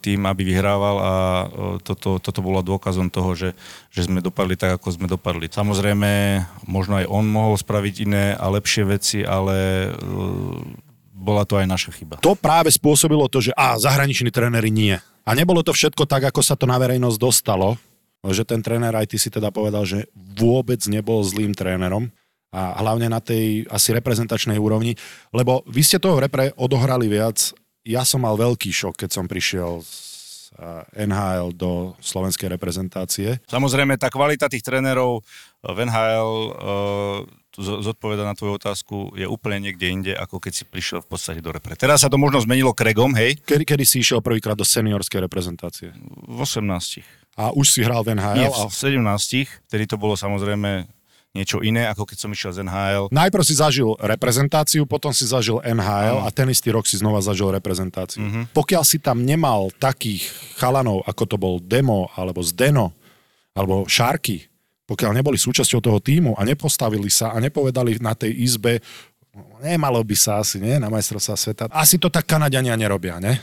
tým, 0.00 0.24
aby 0.24 0.42
vyhrával 0.46 0.96
a 0.98 1.12
e, 1.12 1.46
toto, 1.84 2.16
toto 2.22 2.40
bolo 2.40 2.64
dôkazom 2.64 3.12
toho, 3.12 3.36
že, 3.36 3.50
že 3.92 4.08
sme 4.08 4.24
dopadli 4.24 4.56
tak, 4.56 4.80
ako 4.80 4.88
sme 4.94 5.06
dopadli. 5.10 5.52
Samozrejme, 5.52 6.42
možno 6.66 6.98
aj 7.02 7.06
on 7.10 7.28
mohol 7.28 7.58
spraviť 7.58 7.94
iné 8.08 8.24
a 8.34 8.48
lepšie 8.48 8.82
veci, 8.88 9.18
ale 9.22 9.56
e, 9.86 10.88
bola 11.12 11.46
to 11.46 11.60
aj 11.60 11.66
naša 11.70 11.90
chyba. 11.94 12.18
To 12.24 12.34
práve 12.34 12.74
spôsobilo 12.74 13.30
to, 13.30 13.38
že 13.38 13.54
a 13.54 13.78
zahraniční 13.78 14.34
tréneri 14.34 14.74
nie. 14.74 14.98
A 15.22 15.30
nebolo 15.38 15.62
to 15.62 15.70
všetko 15.70 16.02
tak, 16.10 16.26
ako 16.26 16.42
sa 16.42 16.58
to 16.58 16.66
na 16.66 16.82
verejnosť 16.82 17.18
dostalo, 17.18 17.78
že 18.26 18.46
ten 18.46 18.62
tréner, 18.62 18.94
aj 18.94 19.14
ty 19.14 19.16
si 19.18 19.30
teda 19.30 19.50
povedal, 19.54 19.86
že 19.86 20.10
vôbec 20.14 20.78
nebol 20.86 21.22
zlým 21.22 21.54
trénerom 21.54 22.10
a 22.52 22.76
hlavne 22.84 23.08
na 23.08 23.18
tej 23.18 23.64
asi 23.72 23.96
reprezentačnej 23.96 24.60
úrovni, 24.60 24.92
lebo 25.32 25.64
vy 25.64 25.80
ste 25.80 25.96
toho 25.96 26.20
v 26.20 26.28
repre 26.28 26.44
odohrali 26.60 27.08
viac. 27.08 27.56
Ja 27.82 28.04
som 28.04 28.22
mal 28.22 28.36
veľký 28.36 28.68
šok, 28.68 28.94
keď 29.00 29.10
som 29.10 29.24
prišiel 29.24 29.80
z 29.80 30.52
eh, 30.60 31.08
NHL 31.08 31.56
do 31.56 31.96
slovenskej 32.04 32.52
reprezentácie. 32.52 33.40
Samozrejme, 33.48 33.96
tá 33.96 34.12
kvalita 34.12 34.52
tých 34.52 34.62
trénerov 34.62 35.24
v 35.64 35.78
NHL 35.88 36.30
uh, 36.52 37.22
zodpoveda 37.54 38.26
na 38.26 38.34
tvoju 38.34 38.58
otázku, 38.58 39.14
je 39.14 39.28
úplne 39.28 39.70
niekde 39.70 39.86
inde, 39.86 40.12
ako 40.16 40.42
keď 40.42 40.52
si 40.52 40.64
prišiel 40.66 41.04
v 41.04 41.08
podstate 41.14 41.38
do 41.38 41.54
repre. 41.54 41.78
Teraz 41.78 42.02
sa 42.02 42.10
to 42.10 42.18
možno 42.18 42.42
zmenilo 42.42 42.74
Kregom, 42.74 43.14
hej, 43.14 43.38
Kedy, 43.44 43.62
kedy 43.62 43.84
si 43.86 44.02
išiel 44.02 44.24
prvýkrát 44.24 44.58
do 44.58 44.66
seniorskej 44.66 45.22
reprezentácie? 45.22 45.94
v 46.26 46.38
18. 46.42 47.04
A 47.38 47.52
už 47.52 47.66
si 47.68 47.80
hral 47.84 48.02
v 48.04 48.16
NHL? 48.16 48.36
Nie, 48.42 48.50
v 48.50 48.74
17. 48.74 48.98
Vtedy 49.68 49.84
to 49.86 49.96
bolo 50.00 50.18
samozrejme 50.18 50.88
niečo 51.32 51.64
iné, 51.64 51.88
ako 51.88 52.04
keď 52.04 52.18
som 52.20 52.30
išiel 52.30 52.52
z 52.52 52.58
NHL. 52.60 53.08
Najprv 53.08 53.44
si 53.44 53.56
zažil 53.56 53.96
reprezentáciu, 53.96 54.84
potom 54.84 55.16
si 55.16 55.24
zažil 55.24 55.64
NHL 55.64 56.20
Áno. 56.20 56.28
a 56.28 56.28
ten 56.28 56.44
istý 56.52 56.68
rok 56.68 56.84
si 56.84 57.00
znova 57.00 57.24
zažil 57.24 57.48
reprezentáciu. 57.48 58.20
Mhm. 58.20 58.40
Pokiaľ 58.52 58.82
si 58.84 59.00
tam 59.00 59.24
nemal 59.24 59.72
takých 59.80 60.28
chalanov, 60.60 61.00
ako 61.08 61.22
to 61.24 61.36
bol 61.40 61.54
Demo, 61.56 62.12
alebo 62.12 62.44
Zdeno, 62.44 62.92
alebo 63.56 63.88
Šarky, 63.88 64.44
pokiaľ 64.84 65.16
neboli 65.16 65.40
súčasťou 65.40 65.80
toho 65.80 65.98
týmu 66.04 66.36
a 66.36 66.44
nepostavili 66.44 67.08
sa 67.08 67.32
a 67.32 67.40
nepovedali 67.40 67.96
na 67.96 68.12
tej 68.12 68.36
izbe, 68.36 68.84
nemalo 69.64 70.04
by 70.04 70.16
sa 70.18 70.44
asi, 70.44 70.60
nie, 70.60 70.76
na 70.76 70.92
majstrovstvá 70.92 71.36
sveta. 71.40 71.62
Asi 71.72 71.96
to 71.96 72.12
tak 72.12 72.28
Kanadiania 72.28 72.76
nerobia, 72.76 73.16
ne? 73.16 73.40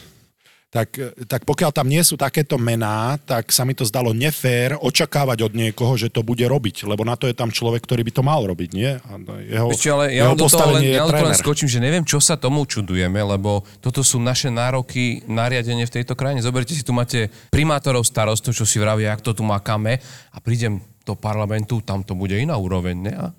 Tak, 0.69 1.01
tak 1.25 1.49
pokiaľ 1.49 1.73
tam 1.73 1.89
nie 1.89 2.05
sú 2.05 2.13
takéto 2.13 2.61
mená, 2.61 3.17
tak 3.25 3.49
sa 3.49 3.65
mi 3.65 3.73
to 3.73 3.89
zdalo 3.89 4.13
nefér 4.13 4.77
očakávať 4.77 5.49
od 5.49 5.53
niekoho, 5.57 5.97
že 5.97 6.13
to 6.13 6.21
bude 6.21 6.45
robiť, 6.45 6.85
lebo 6.85 7.01
na 7.01 7.17
to 7.17 7.25
je 7.25 7.33
tam 7.33 7.49
človek, 7.49 7.81
ktorý 7.81 8.05
by 8.05 8.13
to 8.13 8.21
mal 8.21 8.45
robiť, 8.45 8.69
nie? 8.77 8.93
A 9.01 9.17
jeho, 9.49 9.73
Ešte, 9.73 9.89
ale 9.89 10.13
ja 10.13 10.29
jeho 10.29 10.37
do 10.37 10.45
toho 10.45 10.77
len, 10.77 10.85
ja 10.85 11.09
len, 11.09 11.09
to 11.09 11.25
len 11.25 11.33
tréner. 11.33 11.41
skočím, 11.41 11.69
že 11.73 11.81
neviem, 11.81 12.05
čo 12.05 12.21
sa 12.21 12.37
tomu 12.37 12.69
čudujeme, 12.69 13.17
lebo 13.17 13.65
toto 13.81 14.05
sú 14.05 14.21
naše 14.21 14.53
nároky 14.53 15.25
nariadenie 15.25 15.89
v 15.89 15.95
tejto 16.01 16.13
krajine. 16.13 16.45
Zoberte 16.45 16.77
si, 16.77 16.85
tu 16.85 16.93
máte 16.93 17.33
primátorov 17.49 18.05
starostov, 18.05 18.53
čo 18.53 18.61
si 18.61 18.77
vravia, 18.77 19.17
jak 19.17 19.25
to 19.25 19.33
tu 19.33 19.41
makáme 19.41 19.97
a 20.29 20.37
prídem 20.37 20.85
do 21.01 21.17
parlamentu, 21.17 21.81
tam 21.81 22.05
to 22.05 22.13
bude 22.13 22.37
iná 22.37 22.53
úroveň, 22.61 23.09
ne? 23.09 23.13
A, 23.17 23.33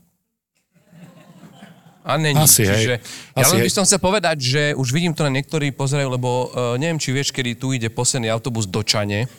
a 2.11 2.19
není. 2.19 2.43
Asi, 2.43 2.67
Čiže, 2.67 2.95
hej. 2.99 3.39
ja 3.39 3.45
Asi, 3.47 3.55
len 3.55 3.63
by 3.63 3.71
som 3.71 3.85
chcel 3.87 4.01
povedať, 4.03 4.37
že 4.43 4.63
už 4.75 4.91
vidím 4.91 5.15
to 5.15 5.23
na 5.23 5.31
niektorí 5.31 5.71
pozerajú, 5.71 6.11
lebo 6.11 6.51
uh, 6.51 6.75
neviem, 6.75 6.99
či 6.99 7.15
vieš, 7.15 7.31
kedy 7.31 7.55
tu 7.55 7.71
ide 7.71 7.87
posledný 7.87 8.27
autobus 8.29 8.67
do 8.67 8.83
Čane. 8.83 9.31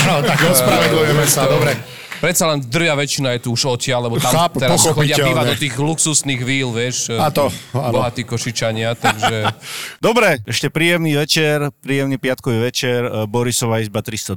Áno, 0.00 0.14
tak 0.24 0.38
ospravedlujeme 0.40 1.24
sa, 1.28 1.44
dobre. 1.44 1.76
Predsa 2.18 2.50
len 2.50 2.58
drvia 2.58 2.98
väčšina 2.98 3.38
je 3.38 3.46
tu 3.46 3.54
už 3.54 3.78
odtiaľ, 3.78 4.10
lebo 4.10 4.18
tam 4.18 4.34
Chápu, 4.34 4.58
teraz 4.58 4.82
chodia 4.82 5.14
bývať 5.22 5.54
do 5.54 5.56
tých 5.56 5.74
luxusných 5.78 6.42
víl, 6.42 6.74
vieš. 6.74 7.14
A 7.14 7.30
to, 7.30 7.46
áno. 7.70 8.02
Bohatí 8.02 8.26
košičania, 8.26 8.98
takže... 8.98 9.46
Dobre, 10.06 10.42
ešte 10.42 10.66
príjemný 10.66 11.14
večer, 11.14 11.70
príjemný 11.78 12.18
piatkový 12.18 12.58
večer. 12.58 13.06
E, 13.06 13.30
Borisova 13.30 13.78
izba 13.78 14.02
302. 14.02 14.34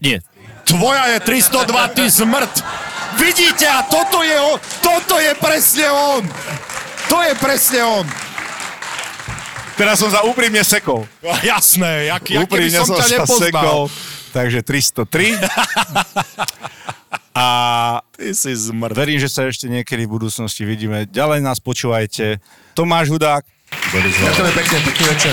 Nie, 0.00 0.24
Tvoja 0.64 1.04
je 1.12 1.18
302, 1.20 1.94
ty 1.94 2.04
smrt! 2.08 2.54
Vidíte, 3.18 3.66
a 3.68 3.82
toto 3.82 4.22
je 4.22 4.36
on, 4.40 4.56
toto 4.80 5.16
je 5.18 5.32
presne 5.36 5.86
on! 5.90 6.22
To 7.08 7.18
je 7.22 7.32
presne 7.36 7.80
on! 7.84 8.04
Teraz 9.72 9.98
som 9.98 10.12
za 10.12 10.22
úprimne 10.22 10.60
sekol. 10.62 11.08
Jasné, 11.44 12.12
jak, 12.12 12.22
jak 12.28 12.44
úprimne 12.44 12.78
som 12.84 12.96
ťa 12.96 13.04
sa 13.04 13.16
nepoznal. 13.24 13.40
sekol. 13.48 13.80
Takže 14.32 14.60
303. 14.64 15.36
A 17.32 17.46
Ty 18.12 18.28
si 18.36 18.52
zmrt. 18.52 18.92
verím, 18.92 19.16
že 19.16 19.28
sa 19.32 19.48
ešte 19.48 19.64
niekedy 19.64 20.04
v 20.04 20.20
budúcnosti 20.20 20.68
vidíme. 20.68 21.08
Ďalej 21.08 21.40
nás 21.40 21.64
počúvajte. 21.64 22.36
Tomáš 22.76 23.08
Hudák. 23.08 23.40
Ďakujem 23.72 24.52
pekne, 24.52 24.76
pekný 24.84 25.04
večer. 25.08 25.32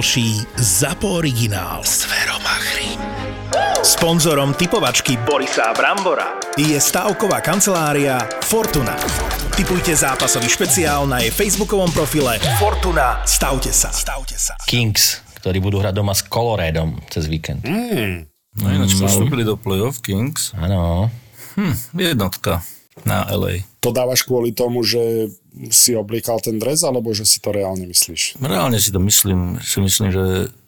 ZAPO 0.01 1.21
originál. 1.21 1.85
Zveromachry. 1.85 2.97
Sponzorom 3.85 4.57
typovačky 4.57 5.13
Borisa 5.21 5.69
Brambora 5.77 6.41
je 6.57 6.73
stavková 6.81 7.37
kancelária 7.37 8.17
Fortuna. 8.41 8.97
Typujte 9.53 9.93
zápasový 9.93 10.49
špeciál 10.49 11.05
na 11.05 11.21
jej 11.21 11.29
facebookovom 11.29 11.93
profile 11.93 12.41
Fortuna. 12.57 13.21
Stavte 13.29 13.69
sa. 13.69 13.93
Stavte 13.93 14.41
sa. 14.41 14.57
Kings, 14.65 15.21
ktorí 15.37 15.61
budú 15.61 15.85
hrať 15.85 15.93
doma 15.93 16.17
s 16.17 16.25
Coloradom 16.25 16.97
cez 17.05 17.29
víkend. 17.29 17.61
No 18.57 18.73
ináč 18.73 18.97
postupili 18.97 19.45
do 19.45 19.53
playoff 19.53 20.01
Kings. 20.01 20.57
Áno. 20.57 21.13
Hm, 21.61 21.77
jednotka 21.93 22.65
na 23.07 23.25
LA. 23.31 23.65
To 23.81 23.89
dávaš 23.89 24.27
kvôli 24.27 24.51
tomu, 24.53 24.83
že 24.83 25.31
si 25.71 25.95
oblíkal 25.95 26.39
ten 26.39 26.59
dres, 26.59 26.83
alebo 26.83 27.11
že 27.11 27.25
si 27.27 27.39
to 27.43 27.51
reálne 27.51 27.83
myslíš? 27.87 28.39
Reálne 28.39 28.79
si 28.79 28.91
to 28.91 28.99
myslím, 29.03 29.59
si 29.59 29.79
myslím, 29.83 30.09
že 30.13 30.23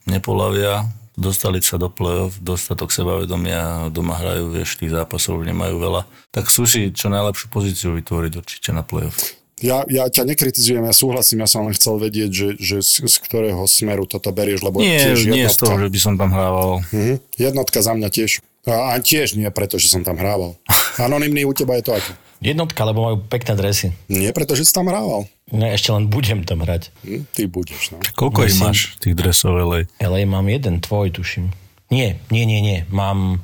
nepolavia, 0.09 0.87
dostali 1.13 1.61
sa 1.61 1.77
do 1.77 1.87
play-off, 1.93 2.41
dostatok 2.41 2.89
sebavedomia, 2.89 3.87
doma 3.93 4.17
hrajú, 4.17 4.49
vieš, 4.49 4.81
tých 4.81 4.91
zápasov 4.91 5.45
nemajú 5.45 5.77
veľa. 5.77 6.01
Tak 6.33 6.49
chcú 6.49 6.63
si 6.65 6.79
čo 6.91 7.07
najlepšiu 7.13 7.47
pozíciu 7.53 7.89
vytvoriť 7.95 8.33
určite 8.39 8.69
na 8.73 8.81
play-off. 8.81 9.37
Ja, 9.63 9.87
ja 9.87 10.11
ťa 10.11 10.27
nekritizujem, 10.27 10.83
ja 10.83 10.91
súhlasím, 10.91 11.39
ja 11.39 11.47
som 11.47 11.63
len 11.63 11.71
chcel 11.71 11.95
vedieť, 11.95 12.31
že, 12.35 12.47
že 12.59 12.77
z, 12.83 13.07
z 13.07 13.15
ktorého 13.23 13.63
smeru 13.63 14.03
toto 14.03 14.27
berieš, 14.35 14.59
lebo 14.59 14.83
Nie, 14.83 15.15
tiež 15.15 15.23
nie 15.31 15.47
z 15.47 15.55
toho, 15.55 15.79
jednotka. 15.79 15.83
že 15.87 15.87
by 15.87 15.99
som 16.03 16.13
tam 16.19 16.29
hrával. 16.35 16.69
Mhm. 16.91 17.13
Jednotka 17.39 17.79
za 17.79 17.93
mňa 17.95 18.09
tiež. 18.11 18.43
A, 18.63 18.95
tiež 19.03 19.35
nie 19.35 19.47
preto, 19.51 19.75
že 19.75 19.91
som 19.91 20.07
tam 20.07 20.15
hrával. 20.15 20.55
Anonymný 20.95 21.43
u 21.43 21.51
teba 21.51 21.75
je 21.75 21.83
to 21.83 21.91
aký? 21.95 22.11
Jednotka, 22.43 22.83
lebo 22.83 23.07
majú 23.07 23.17
pekné 23.23 23.55
dresy. 23.55 23.95
Nie 24.11 24.35
preto, 24.35 24.55
že 24.55 24.67
si 24.67 24.75
tam 24.75 24.91
hrával. 24.91 25.27
No 25.51 25.63
ešte 25.63 25.95
len 25.95 26.11
budem 26.11 26.43
tam 26.43 26.59
hrať. 26.63 26.91
Hm, 27.07 27.23
ty 27.31 27.47
budeš, 27.47 27.95
no. 27.95 28.03
Koľko 28.19 28.39
ich 28.47 28.59
máš, 28.59 28.99
tých 28.99 29.15
dresov 29.15 29.55
LA? 29.55 29.87
LA 30.03 30.27
mám 30.27 30.47
jeden, 30.51 30.83
tvoj 30.83 31.11
tuším. 31.15 31.55
Nie, 31.87 32.19
nie, 32.31 32.43
nie, 32.43 32.59
nie. 32.59 32.79
Mám 32.91 33.43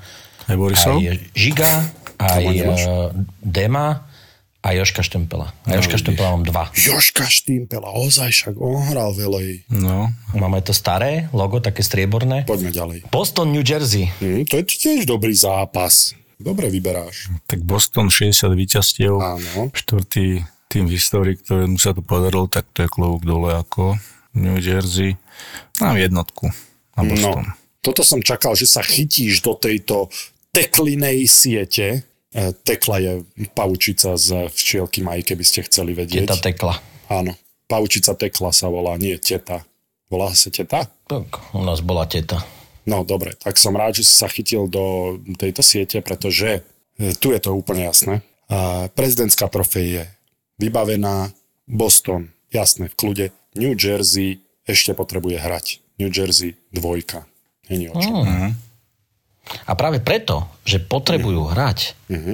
Aj 0.50 0.56
Borisov? 0.58 1.00
aj 1.00 1.16
Žiga, 1.38 1.72
aj 2.18 2.44
uh, 2.66 3.14
Dema 3.40 4.09
a 4.60 4.76
Joška 4.76 5.00
Štempela. 5.00 5.56
A 5.66 5.80
Joška 5.80 5.96
Štempela 5.96 6.36
mám 6.36 6.44
dva. 6.44 6.68
Joška 6.76 7.24
Štýmpela, 7.24 7.96
ozaj 7.96 8.28
však 8.30 8.56
on 8.60 8.84
hral 8.92 9.16
v 9.16 9.20
LA. 9.24 9.46
No, 9.72 10.12
Máme 10.36 10.60
to 10.60 10.76
staré 10.76 11.32
logo, 11.32 11.64
také 11.64 11.80
strieborné. 11.80 12.44
Poďme 12.44 12.76
ďalej. 12.76 12.98
Boston, 13.08 13.56
New 13.56 13.64
Jersey. 13.64 14.12
Hm, 14.20 14.44
to 14.46 14.60
je 14.60 14.64
tiež 14.68 15.08
dobrý 15.08 15.32
zápas. 15.32 16.12
Dobre 16.36 16.68
vyberáš. 16.68 17.28
tak 17.48 17.64
Boston 17.64 18.08
60 18.08 18.56
víťazstiev, 18.56 19.12
Áno. 19.16 19.72
štvrtý 19.76 20.44
tým 20.68 20.88
v 20.88 20.96
histórii, 20.96 21.36
ktorému 21.36 21.76
sa 21.76 21.92
to 21.92 22.00
podarilo, 22.00 22.48
tak 22.48 22.68
to 22.72 22.84
je 22.84 22.90
klobúk 22.92 23.28
dole 23.28 23.52
ako 23.52 24.00
New 24.36 24.56
Jersey. 24.56 25.20
Mám 25.84 26.00
jednotku 26.00 26.48
na 26.96 27.02
Boston. 27.04 27.44
No, 27.44 27.56
toto 27.82 28.04
som 28.04 28.20
čakal, 28.20 28.56
že 28.56 28.68
sa 28.68 28.80
chytíš 28.80 29.40
do 29.40 29.56
tejto 29.56 30.08
teklinej 30.52 31.26
siete. 31.26 32.08
E, 32.30 32.54
Tekla 32.54 32.98
je 33.02 33.14
pavučica 33.58 34.14
z 34.14 34.50
včielky 34.54 35.02
Maj, 35.02 35.26
keby 35.26 35.44
ste 35.46 35.66
chceli 35.66 35.98
vedieť. 35.98 36.30
Teta 36.30 36.38
tekla. 36.38 36.76
Áno, 37.10 37.34
pavučica 37.66 38.14
Tekla 38.14 38.54
sa 38.54 38.70
volá, 38.70 38.98
nie 39.02 39.18
teta. 39.18 39.66
Volá 40.10 40.34
sa 40.34 40.50
teta? 40.50 40.90
Tak, 41.10 41.54
u 41.54 41.62
nás 41.66 41.82
bola 41.82 42.06
teta. 42.06 42.42
No 42.90 43.06
dobre, 43.06 43.38
tak 43.38 43.62
som 43.62 43.78
rád, 43.78 44.02
že 44.02 44.10
si 44.10 44.14
sa 44.18 44.26
chytil 44.26 44.66
do 44.66 45.18
tejto 45.38 45.62
siete, 45.62 46.02
pretože 46.02 46.66
e, 46.98 47.14
tu 47.18 47.30
je 47.34 47.40
to 47.42 47.54
úplne 47.54 47.86
jasné. 47.86 48.26
A 48.50 48.90
prezidentská 48.90 49.46
trofej 49.46 49.86
je 49.86 50.04
vybavená, 50.58 51.30
Boston, 51.70 52.34
jasné, 52.50 52.90
v 52.90 52.98
kľude, 52.98 53.26
New 53.54 53.78
Jersey 53.78 54.42
ešte 54.66 54.98
potrebuje 54.98 55.38
hrať. 55.38 55.66
New 56.02 56.10
Jersey 56.10 56.58
dvojka. 56.74 57.30
Není 57.70 57.94
o 57.94 57.96
čom. 58.02 58.26
Mm. 58.26 58.52
A 59.66 59.74
práve 59.74 60.00
preto, 60.00 60.46
že 60.64 60.78
potrebujú 60.78 61.48
hrať 61.48 61.96
Mhm. 62.08 62.34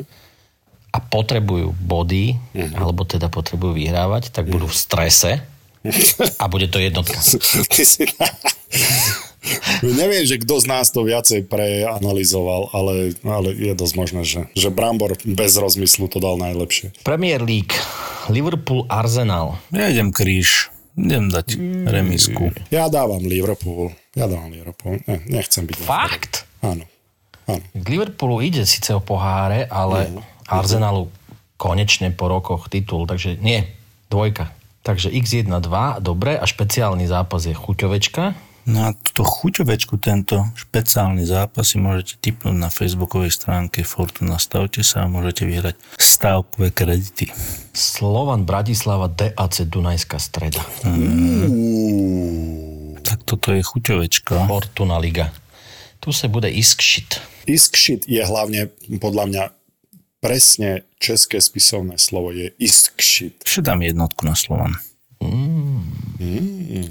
a 0.89 0.97
potrebujú 0.99 1.75
body, 1.75 2.39
alebo 2.73 3.03
teda 3.03 3.27
potrebujú 3.27 3.75
vyhrávať, 3.75 4.31
tak 4.31 4.47
budú 4.47 4.65
v 4.65 4.75
strese 4.75 5.31
a 6.35 6.45
bude 6.47 6.65
to 6.65 6.79
jednotka. 6.79 7.19
Ty 7.73 7.83
si... 7.83 8.07
Neviem, 9.83 10.25
že 10.25 10.41
kto 10.41 10.57
z 10.57 10.65
nás 10.65 10.89
to 10.89 11.05
viacej 11.05 11.45
preanalizoval, 11.45 12.73
ale, 12.73 13.13
ale 13.21 13.53
je 13.53 13.73
dosť 13.73 13.93
možné, 13.93 14.21
že, 14.23 14.49
že 14.51 14.73
Brambor 14.73 15.13
bez 15.21 15.53
rozmyslu 15.53 16.09
to 16.09 16.17
dal 16.17 16.33
najlepšie. 16.35 16.97
Premier 17.05 17.37
League, 17.39 17.77
Liverpool, 18.25 18.89
Arsenal. 18.89 19.61
Ja 19.69 19.85
idem 19.85 20.09
kríž, 20.09 20.73
idem 20.97 21.29
dať 21.29 21.61
remisku. 21.85 22.49
Ja 22.73 22.89
dávam 22.89 23.21
Liverpool. 23.21 23.93
Ja 24.17 24.25
dávam 24.25 24.49
Liverpool. 24.49 24.97
Ne, 25.05 25.21
nechcem 25.29 25.69
byť. 25.69 25.77
Fakt? 25.77 26.49
Áno. 26.65 26.89
Áno. 27.45 27.61
K 27.73 27.85
Liverpoolu 27.85 28.41
ide 28.41 28.65
síce 28.65 28.93
o 28.93 29.01
poháre, 29.01 29.69
ale 29.69 30.09
Arsenalu 30.49 31.09
konečne 31.55 32.11
po 32.11 32.29
rokoch 32.29 32.67
titul, 32.67 33.05
takže 33.05 33.37
nie, 33.39 33.65
dvojka. 34.09 34.51
Takže 34.85 35.09
x1-2, 35.09 36.01
dobre, 36.01 36.37
a 36.37 36.45
špeciálny 36.45 37.09
zápas 37.09 37.45
je 37.49 37.57
chuťovečka 37.57 38.37
No 38.65 38.89
a 38.89 38.97
túto 38.97 39.21
chuťovečku, 39.21 40.01
tento 40.01 40.41
špeciálny 40.57 41.21
zápas 41.21 41.69
si 41.69 41.77
môžete 41.77 42.17
tipnúť 42.17 42.57
na 42.57 42.73
facebookovej 42.73 43.29
stránke 43.29 43.85
Fortuna. 43.85 44.41
Stavte 44.41 44.81
sa 44.81 45.05
a 45.05 45.11
môžete 45.11 45.45
vyhrať 45.45 45.77
stavkové 46.01 46.73
kredity. 46.73 47.29
Slovan 47.77 48.49
Bratislava 48.49 49.05
DAC 49.05 49.69
Dunajská 49.69 50.17
streda. 50.17 50.65
Tak 53.05 53.21
toto 53.21 53.53
je 53.53 53.61
chuťovečka. 53.61 54.49
Fortuna 54.49 54.97
Liga. 54.97 55.29
Tu 56.01 56.09
sa 56.09 56.25
bude 56.25 56.49
Iskšit. 56.49 57.21
Iskšit 57.45 58.09
je 58.09 58.21
hlavne 58.25 58.73
podľa 58.97 59.25
mňa 59.29 59.43
presne 60.17 60.89
české 60.97 61.37
spisovné 61.37 62.01
slovo 62.01 62.33
je 62.33 62.49
iskšit. 62.57 63.45
Ešte 63.45 63.61
dám 63.61 63.85
jednotku 63.85 64.25
na 64.25 64.33
Slovan. 64.33 64.73
Mm. 65.21 65.85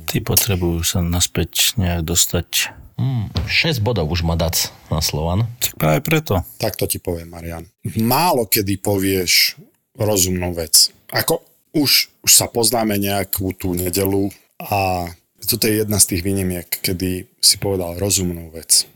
Tí 0.06 0.22
potrebujú 0.22 0.86
sa 0.86 1.02
naspäť 1.02 1.74
nejak 1.74 2.06
dostať. 2.06 2.70
Mm, 2.94 3.26
6 3.50 3.82
bodov 3.82 4.06
už 4.14 4.22
má 4.22 4.38
dac 4.38 4.70
na 4.86 5.02
Slovan. 5.02 5.50
Tak 5.58 5.74
práve 5.74 5.98
preto. 6.06 6.46
Tak 6.62 6.78
to 6.78 6.86
ti 6.86 7.02
poviem, 7.02 7.34
Marian. 7.34 7.66
Málo 7.98 8.46
kedy 8.46 8.78
povieš 8.78 9.58
rozumnú 9.98 10.54
vec. 10.54 10.94
Ako 11.10 11.42
už, 11.74 12.22
už 12.22 12.30
sa 12.30 12.46
poznáme 12.46 12.94
nejakú 13.02 13.50
tú 13.58 13.74
nedelu 13.74 14.30
a 14.62 15.10
toto 15.42 15.66
je 15.66 15.82
jedna 15.82 15.98
z 15.98 16.14
tých 16.14 16.22
výnimiek, 16.22 16.70
kedy 16.70 17.26
si 17.42 17.56
povedal 17.58 17.98
rozumnú 17.98 18.54
vec. 18.54 18.86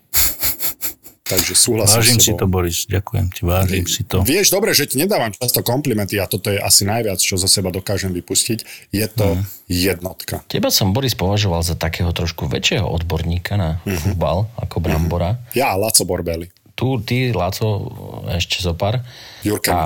Takže 1.29 1.53
súhlasím 1.53 1.95
Vážim 1.95 2.19
si 2.19 2.33
to, 2.33 2.45
Boris. 2.45 2.79
Ďakujem 2.85 3.27
ti, 3.29 3.41
vážim 3.43 3.85
si 3.85 4.01
to. 4.03 4.21
Vieš, 4.23 4.49
dobre, 4.49 4.73
že 4.73 4.85
ti 4.85 4.97
nedávam 4.97 5.29
často 5.31 5.61
komplimenty 5.61 6.17
a 6.17 6.25
toto 6.25 6.49
je 6.49 6.57
asi 6.57 6.83
najviac, 6.83 7.17
čo 7.19 7.37
za 7.37 7.45
seba 7.45 7.69
dokážem 7.69 8.11
vypustiť. 8.11 8.59
Je 8.89 9.07
to 9.07 9.37
Mhm. 9.37 9.43
jednotka. 9.69 10.41
Teba 10.47 10.69
som, 10.69 10.91
Boris, 10.91 11.13
považoval 11.13 11.61
za 11.61 11.75
takého 11.75 12.09
trošku 12.11 12.45
väčšieho 12.45 12.85
odborníka 12.85 13.55
na 13.55 13.77
Mhm. 13.83 14.17
futbal 14.17 14.49
ako 14.57 14.77
Brambora. 14.79 15.37
Ja, 15.53 15.73
Laco 15.75 16.03
Borbeli. 16.03 16.49
Tu, 16.73 16.87
ty, 17.03 17.31
Laco, 17.31 17.91
ešte 18.31 18.59
zopár. 18.59 19.05
Jurke 19.43 19.69
a, 19.69 19.85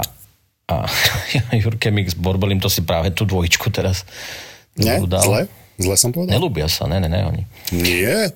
a 0.68 0.74
Jurke 1.58 1.88
Mix 1.88 2.12
s 2.12 2.16
Borbelim, 2.16 2.56
to 2.56 2.68
si 2.68 2.80
práve 2.80 3.10
tú 3.10 3.24
dvojičku 3.24 3.66
teraz 3.68 4.06
Nie? 4.74 5.00
dal. 5.02 5.20
Zle? 5.20 5.42
Zle 5.74 5.96
som 5.96 6.10
povedal? 6.10 6.32
Nelúbia 6.32 6.68
sa, 6.68 6.84
ne, 6.84 6.96
ne, 6.96 7.08
ne, 7.08 7.20
oni. 7.24 7.42
Nie? 7.72 8.30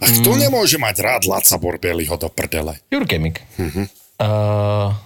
A 0.00 0.06
kto 0.10 0.30
nemôže 0.34 0.80
mať 0.80 0.96
rád 1.04 1.22
Laca 1.30 1.56
Borbeliho 1.60 2.16
do 2.18 2.28
prdele? 2.32 2.82
Jurkemik. 2.90 3.44
Mhm. 3.60 3.82
Uh, 4.16 4.96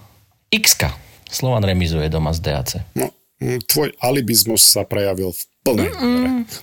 X-ka. 0.49 0.95
Slovan 1.31 1.63
remizuje 1.63 2.11
doma 2.11 2.35
z 2.35 2.39
DAC. 2.43 2.69
No, 2.95 3.11
mm, 3.39 3.63
tvoj 3.67 3.95
alibizmus 4.03 4.63
sa 4.67 4.83
prejavil 4.83 5.31
v 5.31 5.41
plnej. 5.63 5.89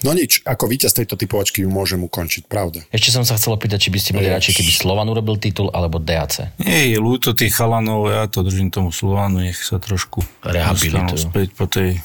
No 0.02 0.10
nič, 0.12 0.42
ako 0.42 0.68
víťaz 0.68 0.92
tejto 0.92 1.14
typovačky 1.14 1.62
ju 1.62 1.70
môžem 1.70 2.02
ukončiť, 2.02 2.50
pravda. 2.50 2.84
Ešte 2.90 3.14
som 3.14 3.24
sa 3.24 3.38
chcel 3.38 3.54
opýtať, 3.54 3.88
či 3.88 3.90
by 3.94 3.98
ste 4.02 4.10
boli 4.12 4.26
radšej, 4.28 4.58
keby 4.58 4.72
Slovan 4.74 5.08
urobil 5.08 5.38
titul, 5.38 5.70
alebo 5.70 6.02
DAC. 6.02 6.52
Nie, 6.60 6.92
je 6.92 6.98
ľúto 6.98 7.32
tých 7.32 7.54
chalanov, 7.54 8.10
ja 8.10 8.26
to 8.26 8.42
držím 8.44 8.68
tomu 8.74 8.90
Slovánu, 8.90 9.40
nech 9.40 9.56
sa 9.56 9.78
trošku 9.78 10.20
Rehabilitujú. 10.42 11.30
späť 11.30 11.48
po 11.54 11.70
tej, 11.70 12.02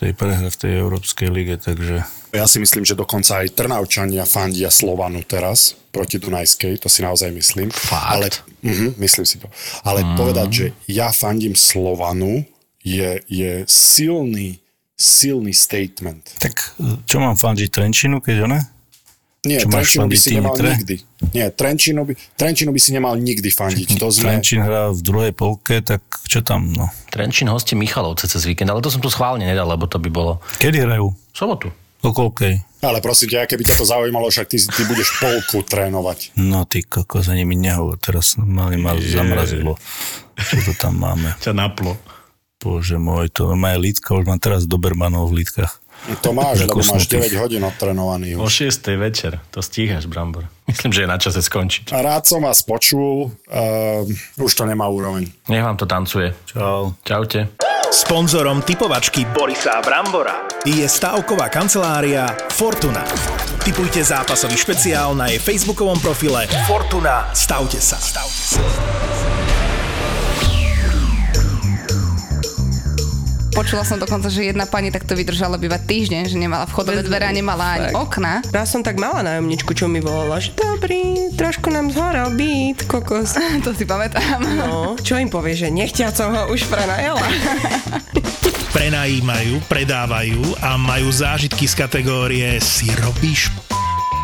tej 0.00 0.12
prehre 0.16 0.48
v 0.48 0.56
tej 0.56 0.72
Európskej 0.80 1.28
lige, 1.28 1.60
takže 1.60 2.02
Ja 2.32 2.46
si 2.46 2.62
myslím, 2.62 2.86
že 2.86 2.94
dokonca 2.94 3.42
aj 3.42 3.52
Trnavčania 3.52 4.22
fandia 4.22 4.70
Slovanu 4.70 5.20
teraz 5.26 5.74
proti 5.90 6.16
Dunajskej, 6.16 6.78
to 6.78 6.86
si 6.86 7.02
naozaj 7.02 7.28
myslím. 7.34 7.68
Fakt? 7.68 8.06
Ale, 8.08 8.26
uh 8.64 8.94
myslím 8.96 9.26
si 9.26 9.36
to. 9.36 9.50
Ale 9.82 10.00
Mm. 10.00 10.14
povedať, 10.16 10.48
že 10.48 10.66
ja 10.86 11.10
fandím 11.10 11.58
Slovanu 11.58 12.46
je, 12.80 13.20
je 13.28 13.66
silný, 13.68 14.56
silný 14.96 15.52
statement. 15.52 16.22
tak 16.40 16.54
čo 17.04 17.16
mám 17.18 17.36
fandiť 17.36 17.68
Trenčinu, 17.68 18.22
keď 18.22 18.36
ona? 18.46 18.58
Nie, 19.40 19.64
Čo 19.64 19.72
máš 19.72 19.96
Trenčinu 19.96 20.04
by 20.04 20.16
si 20.20 20.30
nemal 20.36 20.52
Timitre? 20.52 20.68
nikdy. 20.76 20.96
Nie, 21.32 21.46
Trenčinu 21.48 22.00
by, 22.04 22.12
Trenčinu 22.36 22.70
by 22.76 22.80
si 22.80 22.90
nemal 22.92 23.14
nikdy 23.16 23.48
fandiť. 23.48 23.88
To 23.96 24.12
sme... 24.12 24.36
Trenčín 24.36 24.60
hrá 24.60 24.92
v 24.92 25.00
druhej 25.00 25.32
polke, 25.32 25.80
tak 25.80 26.04
čo 26.28 26.44
tam, 26.44 26.68
no? 26.68 26.92
Trenčín 27.08 27.48
hostí 27.48 27.72
Michalovce 27.72 28.28
cez 28.28 28.44
víkend, 28.44 28.68
ale 28.68 28.84
to 28.84 28.92
som 28.92 29.00
tu 29.00 29.08
schválne 29.08 29.48
nedal, 29.48 29.64
lebo 29.64 29.88
to 29.88 29.96
by 29.96 30.12
bolo 30.12 30.44
Kedy 30.60 30.84
hrajú? 30.84 31.16
v 31.16 31.36
sobotu. 31.36 31.72
O 32.04 32.12
koľkej? 32.12 32.84
Ale 32.84 33.00
prosím 33.00 33.32
ťa, 33.32 33.48
keby 33.48 33.64
ťa 33.64 33.76
to 33.76 33.84
zaujímalo, 33.84 34.28
však 34.28 34.48
ty, 34.48 34.56
ty 34.56 34.82
budeš 34.88 35.08
polku 35.20 35.60
trénovať. 35.64 36.32
No 36.36 36.64
ty 36.68 36.84
kokos, 36.84 37.28
ani 37.28 37.44
mi 37.44 37.56
nehovor, 37.56 37.96
teraz 38.00 38.36
mali 38.40 38.76
ma 38.76 38.96
zamrazilo. 38.96 39.76
Čo 40.36 40.56
to 40.68 40.72
tam 40.76 41.00
máme? 41.00 41.36
Ťa 41.40 41.52
naplo. 41.52 41.96
Bože 42.60 43.00
môj, 43.00 43.32
to 43.32 43.52
má 43.56 43.72
lítka, 43.76 44.12
už 44.12 44.28
mám 44.28 44.40
teraz 44.40 44.68
Dobermanov 44.68 45.32
v 45.32 45.44
lítkach. 45.44 45.80
To 46.20 46.32
máš, 46.32 46.64
lebo 46.64 46.80
máš 46.80 47.06
Zakusnutých. 47.06 47.36
9 47.36 47.42
hodín 47.44 47.62
odtrénovaných 47.64 48.34
O 48.40 48.48
už. 48.48 48.72
6. 48.72 48.96
večer, 48.96 49.38
to 49.52 49.60
stíhaš, 49.62 50.08
Brambor. 50.08 50.48
Myslím, 50.66 50.90
že 50.92 51.02
je 51.04 51.08
na 51.10 51.18
čase 51.18 51.40
skončiť. 51.42 51.92
A 51.92 51.98
rád 52.00 52.24
som 52.24 52.40
vás 52.46 52.62
počul, 52.62 53.30
uh, 53.30 54.40
už 54.40 54.52
to 54.54 54.64
nemá 54.64 54.86
úroveň. 54.86 55.26
Nech 55.50 55.62
vám 55.62 55.76
to 55.76 55.84
tancuje. 55.84 56.32
Čau. 56.46 56.94
Čaute. 57.02 57.50
Sponzorom 57.90 58.62
typovačky 58.62 59.26
Borisa 59.34 59.82
Brambora 59.82 60.46
je 60.62 60.86
stavková 60.86 61.50
kancelária 61.50 62.30
Fortuna. 62.54 63.02
Typujte 63.66 63.98
zápasový 64.06 64.54
špeciál 64.54 65.12
na 65.18 65.26
jej 65.26 65.42
facebookovom 65.42 65.98
profile 65.98 66.46
Fortuna. 66.70 67.28
Stavte 67.34 67.82
sa. 67.82 67.98
Stavte 67.98 68.42
sa. 68.56 69.19
Počula 73.50 73.82
som 73.82 73.98
dokonca, 73.98 74.30
že 74.30 74.46
jedna 74.46 74.64
pani 74.64 74.88
takto 74.88 75.12
vydržala 75.12 75.58
bývať 75.58 75.82
týždeň, 75.84 76.22
že 76.30 76.36
nemala 76.38 76.64
vchodové 76.64 77.02
dvere 77.02 77.26
a 77.26 77.32
nemala 77.34 77.76
ani 77.76 77.90
Tak. 77.90 77.98
okna. 77.98 78.32
Raz 78.48 78.70
som 78.70 78.80
tak 78.80 78.96
mala 78.96 79.26
nájomničku, 79.26 79.74
čo 79.74 79.90
mi 79.90 79.98
volala, 79.98 80.38
že 80.38 80.54
dobrý, 80.54 81.34
trošku 81.34 81.68
nám 81.68 81.90
zhoral 81.90 82.30
byt, 82.32 82.86
kokos. 82.86 83.34
to 83.66 83.74
si 83.74 83.84
pamätám. 83.84 84.38
No, 84.54 84.94
čo 85.02 85.18
im 85.18 85.28
povie, 85.28 85.58
že 85.58 85.68
nechťa 85.68 86.14
som 86.14 86.30
ho 86.30 86.42
už 86.48 86.64
prenajela. 86.70 87.20
Prenajímajú, 88.70 89.66
predávajú 89.66 90.62
a 90.62 90.78
majú 90.78 91.10
zážitky 91.10 91.66
z 91.66 91.74
kategórie 91.74 92.62
si 92.62 92.86
robíš 93.02 93.50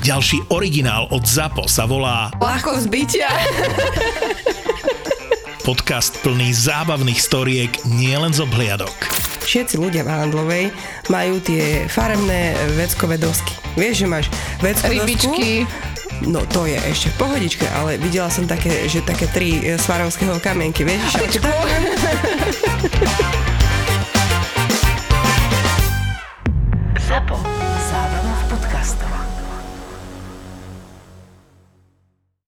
Ďalší 0.00 0.48
originál 0.48 1.12
od 1.12 1.28
ZAPO 1.28 1.68
sa 1.68 1.84
volá 1.84 2.32
Ľahko 2.40 2.72
zbytia. 2.88 3.28
podcast 5.60 6.16
plný 6.24 6.56
zábavných 6.56 7.20
storiek 7.20 7.68
nielen 7.84 8.32
z 8.32 8.40
obhliadok. 8.40 8.96
Všetci 9.44 9.76
ľudia 9.76 10.00
v 10.02 10.10
Handlovej 10.10 10.72
majú 11.12 11.36
tie 11.44 11.84
farebné 11.84 12.56
veckové 12.80 13.20
dosky. 13.20 13.52
Vieš, 13.76 13.94
že 14.00 14.06
máš 14.08 14.26
veckové 14.64 15.04
Rybičky. 15.04 15.68
No 16.24 16.48
to 16.48 16.64
je 16.64 16.80
ešte 16.80 17.12
v 17.12 17.16
pohodičke, 17.20 17.68
ale 17.68 18.00
videla 18.00 18.32
som 18.32 18.48
také, 18.48 18.88
že 18.88 19.04
také 19.04 19.28
tri 19.28 19.60
svarovského 19.76 20.40
kamienky, 20.40 20.80
vieš? 20.80 21.12
Že 21.28 21.44
Zapo. 27.04 27.36
Zábrná 27.90 28.32
v 28.32 28.44
podcastovách. 28.48 29.19